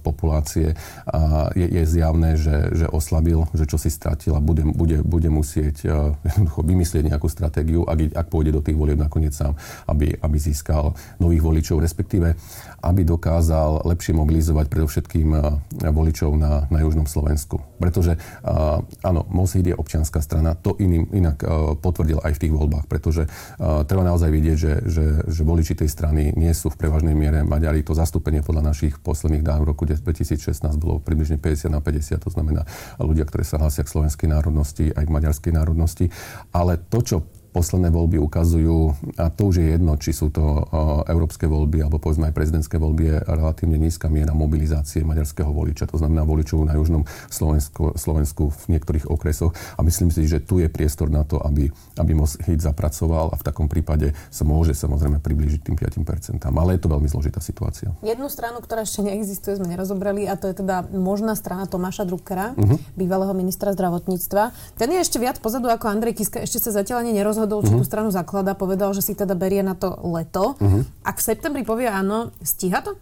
populácie. 0.00 0.78
A 1.08 1.50
je, 1.52 1.66
je 1.66 1.84
zjavné, 1.84 2.38
že, 2.38 2.67
že 2.72 2.86
oslabil, 2.88 3.40
že 3.54 3.64
čo 3.64 3.76
si 3.80 3.88
stratil 3.88 4.36
a 4.36 4.40
bude, 4.40 4.64
bude, 4.64 5.00
bude 5.04 5.28
musieť 5.32 5.76
uh, 5.86 6.12
jednoducho 6.26 6.60
vymyslieť 6.64 7.04
nejakú 7.08 7.28
stratégiu, 7.30 7.84
ak, 7.88 8.14
ak 8.14 8.26
pôjde 8.28 8.56
do 8.56 8.62
tých 8.64 8.76
volieb 8.76 9.00
nakoniec 9.00 9.32
sám, 9.32 9.56
aby, 9.88 10.14
aby 10.18 10.36
získal 10.36 10.92
nových 11.22 11.42
voličov, 11.44 11.80
respektíve 11.80 12.34
aby 12.82 13.02
dokázal 13.02 13.86
lepšie 13.86 14.14
mobilizovať 14.14 14.66
predovšetkým 14.70 15.28
uh, 15.34 15.58
voličov 15.90 16.34
na, 16.38 16.66
na 16.70 16.78
južnom 16.82 17.06
Slovensku. 17.06 17.62
Pretože 17.78 18.18
uh, 18.18 18.82
áno, 19.02 19.26
Mosid 19.30 19.66
je 19.66 19.74
občianská 19.74 20.22
strana, 20.22 20.54
to 20.54 20.74
iným, 20.78 21.10
inak 21.10 21.42
uh, 21.42 21.74
potvrdil 21.78 22.22
aj 22.22 22.32
v 22.34 22.42
tých 22.46 22.52
voľbách, 22.54 22.86
pretože 22.90 23.30
treba 23.58 24.02
naozaj 24.06 24.30
vidieť, 24.30 24.56
že, 24.56 24.72
že, 24.86 25.04
že 25.26 25.42
voliči 25.42 25.74
tej 25.74 25.90
strany 25.90 26.32
nie 26.34 26.50
sú 26.54 26.70
v 26.72 26.78
prevažnej 26.78 27.14
miere 27.14 27.42
Maďari. 27.42 27.82
To 27.86 27.94
zastúpenie 27.94 28.40
podľa 28.42 28.72
našich 28.72 28.98
posledných 29.02 29.44
dán 29.44 29.62
v 29.62 29.74
roku 29.74 29.84
2016 29.84 30.38
bolo 30.78 31.02
približne 31.02 31.36
50 31.40 31.72
na 31.72 31.80
50, 31.82 32.24
to 32.24 32.30
znamená 32.30 32.62
ľudia, 32.98 33.26
ktorí 33.26 33.44
sa 33.44 33.60
hlásia 33.60 33.84
k 33.84 33.92
slovenskej 33.92 34.28
národnosti 34.30 34.90
aj 34.94 35.04
k 35.06 35.14
maďarskej 35.14 35.52
národnosti. 35.54 36.06
Ale 36.54 36.78
to, 36.78 36.98
čo 37.02 37.16
posledné 37.50 37.88
voľby 37.90 38.20
ukazujú, 38.22 38.94
a 39.18 39.32
to 39.32 39.50
už 39.50 39.64
je 39.64 39.66
jedno, 39.74 39.96
či 39.96 40.14
sú 40.14 40.30
to 40.30 40.68
európske 41.08 41.48
voľby 41.48 41.82
alebo 41.82 41.98
povedzme 41.98 42.28
aj 42.30 42.36
prezidentské 42.36 42.76
voľby, 42.78 43.02
je 43.08 43.16
relatívne 43.24 43.80
nízka 43.80 44.06
miera 44.06 44.36
mobilizácie 44.36 45.02
maďarského 45.02 45.50
voliča, 45.50 45.90
to 45.90 45.98
znamená 45.98 46.22
voličov 46.22 46.62
na 46.62 46.76
južnom 46.78 47.08
Slovensku, 47.32 47.96
Slovensku 47.98 48.54
v 48.54 48.78
niektorých 48.78 49.10
okresoch. 49.10 49.56
A 49.74 49.82
myslím 49.82 50.14
si, 50.14 50.28
že 50.28 50.38
tu 50.38 50.62
je 50.62 50.70
priestor 50.70 51.10
na 51.10 51.26
to, 51.26 51.40
aby, 51.42 51.72
aby 51.98 52.12
Moshid 52.14 52.60
zapracoval 52.62 53.32
a 53.32 53.36
v 53.40 53.42
takom 53.42 53.66
prípade 53.66 54.14
sa 54.30 54.44
môže 54.46 54.76
samozrejme 54.76 55.18
priblížiť 55.18 55.60
tým 55.66 55.74
5%. 55.74 56.44
Ale 56.46 56.76
je 56.76 56.82
to 56.84 56.92
veľmi 56.92 57.08
zložitá 57.10 57.40
situácia. 57.40 57.90
Jednu 58.04 58.28
stranu, 58.30 58.60
ktorá 58.60 58.84
ešte 58.84 59.00
neexistuje, 59.02 59.56
sme 59.56 59.72
nerozobrali 59.72 60.28
a 60.28 60.36
to 60.36 60.52
je 60.52 60.60
teda 60.60 60.84
možná 60.92 61.32
strana 61.32 61.64
Tomáša 61.64 62.04
Druckera, 62.04 62.52
uh-huh. 62.52 62.76
bývalého 62.94 63.32
ministra 63.32 63.72
zdravotníctva. 63.72 64.52
Ten 64.76 64.92
je 64.92 65.00
ešte 65.00 65.16
viac 65.16 65.40
pozadu 65.40 65.72
ako 65.72 65.88
Andrej 65.88 66.20
Kiska, 66.20 66.44
ešte 66.44 66.60
sa 66.60 66.70
zatiaľ 66.74 67.06
ani 67.06 67.16
nerozhodol 67.16 67.37
rozhodol, 67.38 67.62
či 67.62 67.70
uh-huh. 67.70 67.78
tú 67.78 67.86
stranu 67.86 68.10
zaklada, 68.10 68.58
povedal, 68.58 68.90
že 68.90 69.06
si 69.06 69.14
teda 69.14 69.38
berie 69.38 69.62
na 69.62 69.78
to 69.78 69.94
leto. 70.10 70.58
Uh-huh. 70.58 70.82
Ak 71.06 71.22
v 71.22 71.26
septembri 71.30 71.62
povie 71.62 71.86
áno, 71.86 72.34
stíha 72.42 72.82
to? 72.82 72.98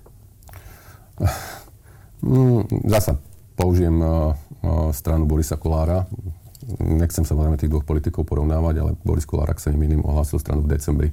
Mm, 2.16 2.88
zasa 2.88 3.20
použijem 3.60 4.00
uh, 4.00 4.32
uh, 4.64 4.88
stranu 4.90 5.28
Borisa 5.28 5.60
Kolára. 5.60 6.08
Nechcem 6.82 7.22
samozrejme 7.22 7.54
tých 7.54 7.70
dvoch 7.70 7.86
politikov 7.86 8.26
porovnávať, 8.26 8.74
ale 8.82 8.90
Boris 9.06 9.22
Kolár, 9.22 9.46
ak 9.46 9.62
sa 9.62 9.70
nemýlim, 9.70 10.02
ohlásil 10.02 10.42
stranu 10.42 10.66
v 10.66 10.74
decembri 10.74 11.08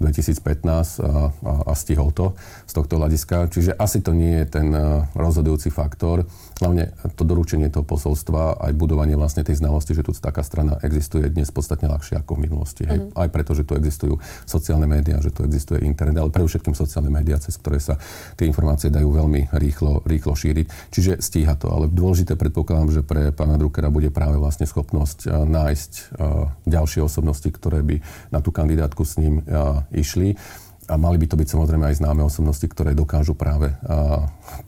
2015 0.00 0.64
a, 0.64 0.80
a, 1.04 1.52
a 1.68 1.72
stihol 1.76 2.08
to 2.16 2.32
z 2.64 2.72
tohto 2.72 2.96
hľadiska. 2.96 3.52
Čiže 3.52 3.76
asi 3.76 4.00
to 4.00 4.16
nie 4.16 4.42
je 4.42 4.46
ten 4.48 4.72
e, 4.72 5.04
rozhodujúci 5.12 5.68
faktor. 5.68 6.24
Hlavne 6.56 6.96
to 7.20 7.22
doručenie 7.28 7.68
toho 7.68 7.84
posolstva, 7.84 8.64
aj 8.64 8.72
budovanie 8.72 9.12
vlastne 9.12 9.44
tej 9.44 9.60
znalosti, 9.60 9.92
že 9.92 10.08
tu 10.08 10.16
taká 10.16 10.40
strana 10.40 10.80
existuje 10.80 11.28
dnes 11.28 11.52
podstatne 11.52 11.92
ľahšie 11.92 12.24
ako 12.24 12.40
v 12.40 12.48
minulosti. 12.48 12.88
Hej. 12.88 13.04
Mm. 13.04 13.08
Aj 13.12 13.28
preto, 13.28 13.52
že 13.52 13.68
tu 13.68 13.76
existujú 13.76 14.16
sociálne 14.48 14.88
médiá, 14.88 15.20
že 15.20 15.28
tu 15.28 15.44
existuje 15.44 15.84
internet, 15.84 16.16
ale 16.16 16.32
predovšetkým 16.32 16.72
sociálne 16.72 17.12
médiá, 17.12 17.36
cez 17.36 17.60
ktoré 17.60 17.76
sa 17.76 18.00
tie 18.40 18.48
informácie 18.48 18.88
dajú 18.88 19.12
veľmi 19.12 19.52
rýchlo, 19.52 20.00
rýchlo 20.08 20.32
šíriť. 20.32 20.66
Čiže 20.90 21.12
stíha 21.20 21.60
to. 21.60 21.68
Ale 21.68 21.92
dôležité 21.92 22.40
predpokladám, 22.40 22.88
že 22.88 23.02
pre 23.04 23.30
pána 23.36 23.60
Druckera 23.60 23.92
bude 23.92 24.08
práve 24.08 24.40
vlastne 24.40 24.64
schopnosť 24.64 24.93
e, 24.94 25.34
nájsť 25.34 25.92
uh, 26.14 26.46
ďalšie 26.70 27.02
osobnosti, 27.02 27.50
ktoré 27.50 27.82
by 27.82 27.96
na 28.30 28.38
tú 28.38 28.54
kandidátku 28.54 29.02
s 29.02 29.18
ním 29.18 29.42
uh, 29.42 29.82
išli. 29.90 30.38
A 30.84 31.00
mali 31.00 31.16
by 31.16 31.32
to 31.32 31.40
byť 31.40 31.48
samozrejme 31.48 31.88
aj 31.88 31.96
známe 31.96 32.20
osobnosti, 32.20 32.68
ktoré 32.68 32.92
dokážu 32.92 33.32
práve 33.32 33.72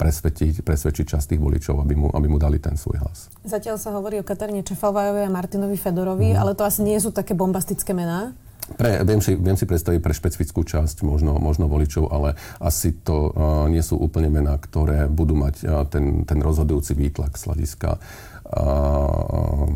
presvedčiť, 0.01 0.65
presvedčiť 0.65 1.12
časť 1.12 1.37
tých 1.37 1.43
voličov, 1.45 1.77
aby 1.77 1.93
mu, 1.93 2.09
aby 2.09 2.25
mu 2.25 2.41
dali 2.41 2.57
ten 2.57 2.73
svoj 2.73 3.05
hlas. 3.05 3.29
Zatiaľ 3.45 3.77
sa 3.77 3.93
hovorí 3.93 4.17
o 4.17 4.25
Katarine 4.25 4.65
Čefalvajovej 4.65 5.29
a 5.29 5.35
Martinovi 5.37 5.77
Fedorovi, 5.77 6.33
mm. 6.33 6.41
ale 6.41 6.57
to 6.57 6.65
asi 6.65 6.81
nie 6.89 6.97
sú 6.97 7.12
také 7.12 7.37
bombastické 7.37 7.93
mená. 7.93 8.33
Pre, 8.67 9.07
viem, 9.07 9.23
si, 9.23 9.39
viem 9.39 9.55
si 9.55 9.62
predstaviť 9.62 10.01
pre 10.03 10.11
špecifickú 10.11 10.67
časť 10.67 11.07
možno, 11.07 11.39
možno 11.39 11.71
voličov, 11.71 12.11
ale 12.11 12.35
asi 12.59 12.91
to 12.99 13.31
uh, 13.31 13.71
nie 13.71 13.79
sú 13.79 13.95
úplne 13.95 14.27
mená, 14.27 14.59
ktoré 14.59 15.07
budú 15.07 15.39
mať 15.39 15.55
uh, 15.62 15.87
ten, 15.87 16.27
ten 16.27 16.43
rozhodujúci 16.43 16.99
výtlak 16.99 17.39
z 17.39 17.47
hľadiska 17.47 17.91
uh, 17.95 19.71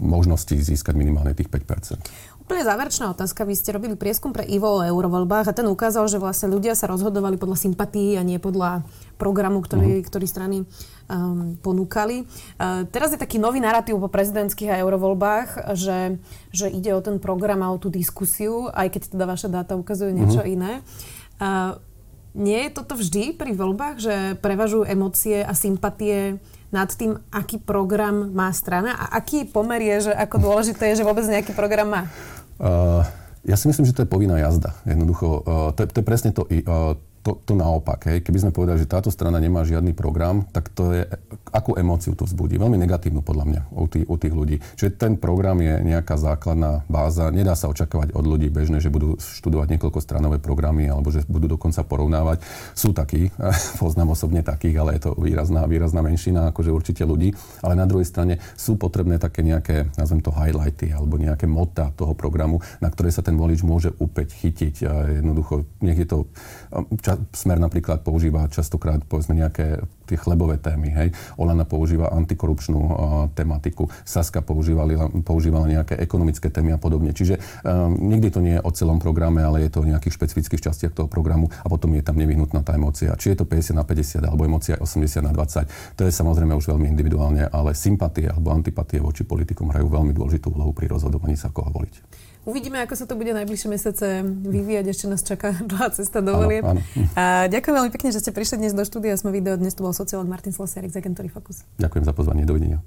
možnosti 0.00 0.52
získať 0.52 0.94
minimálne 0.96 1.36
tých 1.36 1.52
5 1.52 2.00
Úplne 2.48 2.64
záverečná 2.64 3.12
otázka. 3.12 3.44
Vy 3.44 3.60
ste 3.60 3.76
robili 3.76 3.92
prieskum 3.92 4.32
pre 4.32 4.40
Ivo 4.40 4.80
o 4.80 4.84
eurovoľbách 4.84 5.52
a 5.52 5.56
ten 5.56 5.68
ukázal, 5.68 6.08
že 6.08 6.16
vlastne 6.16 6.48
ľudia 6.48 6.72
sa 6.72 6.88
rozhodovali 6.88 7.36
podľa 7.36 7.60
sympatí 7.60 8.16
a 8.16 8.24
nie 8.24 8.40
podľa 8.40 8.88
programu, 9.20 9.60
ktorý, 9.60 10.00
uh-huh. 10.00 10.08
ktorý 10.08 10.24
strany 10.24 10.56
um, 10.64 11.60
ponúkali. 11.60 12.24
Uh, 12.56 12.88
teraz 12.88 13.12
je 13.12 13.20
taký 13.20 13.36
nový 13.36 13.60
narratív 13.60 14.00
po 14.00 14.08
prezidentských 14.08 14.72
a 14.72 14.80
eurovoľbách, 14.80 15.76
že, 15.76 16.16
že 16.48 16.72
ide 16.72 16.96
o 16.96 17.04
ten 17.04 17.20
program 17.20 17.60
a 17.60 17.68
o 17.68 17.76
tú 17.76 17.92
diskusiu, 17.92 18.72
aj 18.72 18.96
keď 18.96 19.02
teda 19.12 19.24
vaše 19.28 19.52
dáta 19.52 19.76
ukazujú 19.76 20.08
niečo 20.08 20.40
uh-huh. 20.40 20.54
iné. 20.56 20.72
Uh, 21.36 21.76
nie 22.32 22.64
je 22.64 22.70
toto 22.72 22.96
vždy 22.96 23.36
pri 23.36 23.52
voľbách, 23.52 23.96
že 24.00 24.14
prevažujú 24.40 24.88
emócie 24.88 25.44
a 25.44 25.52
sympatie 25.52 26.40
nad 26.68 26.92
tým, 26.92 27.16
aký 27.32 27.56
program 27.60 28.28
má 28.32 28.52
strana 28.52 28.92
a 28.92 29.16
aký 29.16 29.48
pomer 29.48 29.80
je, 29.80 30.10
že 30.10 30.12
ako 30.12 30.36
dôležité 30.36 30.92
je, 30.92 31.00
že 31.00 31.08
vôbec 31.08 31.24
nejaký 31.24 31.56
program 31.56 31.88
má? 31.88 32.02
Uh, 32.60 33.00
ja 33.48 33.56
si 33.56 33.70
myslím, 33.70 33.88
že 33.88 33.96
to 33.96 34.04
je 34.04 34.10
povinná 34.10 34.36
jazda. 34.36 34.76
Jednoducho, 34.84 35.40
uh, 35.40 35.70
to, 35.72 35.84
je, 35.84 35.88
to 35.88 35.98
je 36.00 36.04
presne 36.04 36.30
to, 36.36 36.44
uh, 36.44 36.98
to, 37.28 37.44
to 37.44 37.52
naopak. 37.52 38.08
Hej. 38.08 38.24
Keby 38.24 38.38
sme 38.40 38.56
povedali, 38.56 38.80
že 38.80 38.88
táto 38.88 39.12
strana 39.12 39.36
nemá 39.36 39.60
žiadny 39.60 39.92
program, 39.92 40.48
tak 40.48 40.72
to 40.72 40.96
je, 40.96 41.04
akú 41.52 41.76
emóciu 41.76 42.16
to 42.16 42.24
vzbudí? 42.24 42.56
Veľmi 42.56 42.80
negatívnu 42.80 43.20
podľa 43.20 43.44
mňa 43.44 43.62
u 43.76 43.84
tých, 43.84 44.06
u 44.08 44.16
tých 44.16 44.32
ľudí. 44.32 44.56
Čiže 44.80 44.96
ten 44.96 45.12
program 45.20 45.60
je 45.60 45.76
nejaká 45.84 46.16
základná 46.16 46.88
báza. 46.88 47.28
Nedá 47.28 47.52
sa 47.52 47.68
očakávať 47.68 48.16
od 48.16 48.24
ľudí 48.24 48.48
bežne, 48.48 48.80
že 48.80 48.88
budú 48.88 49.20
študovať 49.20 49.76
niekoľko 49.76 50.00
stranové 50.00 50.40
programy 50.40 50.88
alebo 50.88 51.12
že 51.12 51.20
budú 51.28 51.52
dokonca 51.52 51.84
porovnávať. 51.84 52.40
Sú 52.72 52.96
takí, 52.96 53.28
poznám 53.82 54.16
osobne 54.16 54.40
takých, 54.40 54.80
ale 54.80 54.96
je 54.96 55.04
to 55.04 55.20
výrazná, 55.20 55.68
výrazná 55.68 56.00
menšina, 56.00 56.48
akože 56.48 56.72
určite 56.72 57.04
ľudí. 57.04 57.36
Ale 57.60 57.76
na 57.76 57.84
druhej 57.84 58.08
strane 58.08 58.40
sú 58.56 58.80
potrebné 58.80 59.20
také 59.20 59.44
nejaké, 59.44 59.92
nazvem 60.00 60.24
to 60.24 60.32
highlighty 60.32 60.96
alebo 60.96 61.20
nejaké 61.20 61.44
mota 61.44 61.92
toho 61.92 62.16
programu, 62.16 62.64
na 62.80 62.88
ktoré 62.88 63.12
sa 63.12 63.20
ten 63.20 63.36
volič 63.36 63.60
môže 63.60 63.92
opäť 64.00 64.32
chytiť. 64.32 64.74
A 64.88 64.92
jednoducho, 65.20 65.68
nech 65.84 66.00
je 66.00 66.08
to 66.08 66.18
ča, 67.02 67.18
Smer 67.32 67.58
napríklad 67.60 68.04
používa 68.04 68.48
častokrát 68.48 69.02
povedzme 69.04 69.36
nejaké 69.36 69.82
tie 70.08 70.16
chlebové 70.16 70.56
témy. 70.56 70.88
Hej. 70.88 71.08
Olana 71.36 71.68
používa 71.68 72.08
antikorupčnú 72.08 72.80
uh, 72.80 72.92
tematiku, 73.36 73.92
Saska 74.08 74.40
používala, 74.40 75.68
nejaké 75.68 76.00
ekonomické 76.00 76.48
témy 76.48 76.72
a 76.72 76.80
podobne. 76.80 77.12
Čiže 77.12 77.36
um, 77.60 77.92
nikdy 78.08 78.28
to 78.32 78.40
nie 78.40 78.56
je 78.56 78.64
o 78.64 78.72
celom 78.72 78.96
programe, 78.96 79.44
ale 79.44 79.68
je 79.68 79.70
to 79.76 79.84
o 79.84 79.88
nejakých 79.88 80.16
špecifických 80.16 80.64
častiach 80.64 80.96
toho 80.96 81.12
programu 81.12 81.52
a 81.52 81.68
potom 81.68 81.92
je 81.92 82.00
tam 82.00 82.16
nevyhnutná 82.16 82.64
tá 82.64 82.72
emócia. 82.72 83.12
Či 83.20 83.36
je 83.36 83.44
to 83.44 83.44
50 83.44 83.76
na 83.76 83.84
50 83.84 84.24
alebo 84.24 84.48
emócia 84.48 84.80
80 84.80 85.20
na 85.20 85.32
20, 85.36 85.98
to 86.00 86.08
je 86.08 86.12
samozrejme 86.12 86.56
už 86.56 86.72
veľmi 86.72 86.88
individuálne, 86.88 87.52
ale 87.52 87.76
sympatie 87.76 88.32
alebo 88.32 88.56
antipatie 88.56 88.96
voči 89.04 89.28
politikom 89.28 89.68
hrajú 89.68 89.92
veľmi 89.92 90.16
dôležitú 90.16 90.48
úlohu 90.56 90.72
pri 90.72 90.88
rozhodovaní 90.88 91.36
sa, 91.36 91.52
koho 91.52 91.68
voliť. 91.68 92.27
Uvidíme, 92.48 92.80
ako 92.80 92.94
sa 92.96 93.04
to 93.04 93.12
bude 93.12 93.36
najbližšie 93.36 93.68
mesiace 93.68 94.24
vyvíjať. 94.24 94.84
Ešte 94.88 95.04
nás 95.04 95.20
čaká 95.20 95.52
dlhá 95.70 95.92
cesta 95.92 96.24
do 96.24 96.32
volieb. 96.32 96.64
A 97.12 97.44
ďakujem 97.52 97.74
veľmi 97.76 97.92
pekne, 97.92 98.08
že 98.08 98.24
ste 98.24 98.32
prišli 98.32 98.64
dnes 98.64 98.72
do 98.72 98.88
štúdia. 98.88 99.12
Sme 99.20 99.36
video. 99.36 99.60
Dnes 99.60 99.76
tu 99.76 99.84
bol 99.84 99.92
sociolog 99.92 100.24
Martin 100.24 100.56
Slosiarik 100.56 100.88
z 100.88 101.04
agentúry 101.04 101.28
Focus. 101.28 101.68
Ďakujem 101.76 102.04
za 102.08 102.12
pozvanie. 102.16 102.48
Dovidenia. 102.48 102.80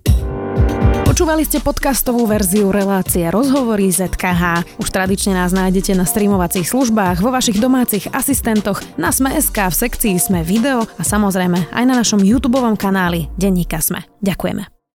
Počúvali 1.05 1.45
ste 1.45 1.61
podcastovú 1.61 2.25
verziu 2.25 2.73
relácie 2.73 3.29
Rozhovory 3.29 3.93
ZKH. 3.93 4.65
Už 4.81 4.89
tradične 4.89 5.37
nás 5.37 5.53
nájdete 5.53 5.93
na 5.93 6.09
streamovacích 6.09 6.65
službách, 6.65 7.21
vo 7.21 7.29
vašich 7.29 7.61
domácich 7.61 8.09
asistentoch, 8.09 8.81
na 8.97 9.13
Sme.sk, 9.13 9.53
v 9.53 9.75
sekcii 9.75 10.15
Sme 10.17 10.41
video 10.41 10.87
a 10.97 11.03
samozrejme 11.03 11.69
aj 11.69 11.83
na 11.85 11.99
našom 11.99 12.23
YouTube 12.23 12.57
kanáli 12.79 13.27
Denníka 13.37 13.83
Sme. 13.83 14.07
Ďakujeme. 14.23 14.80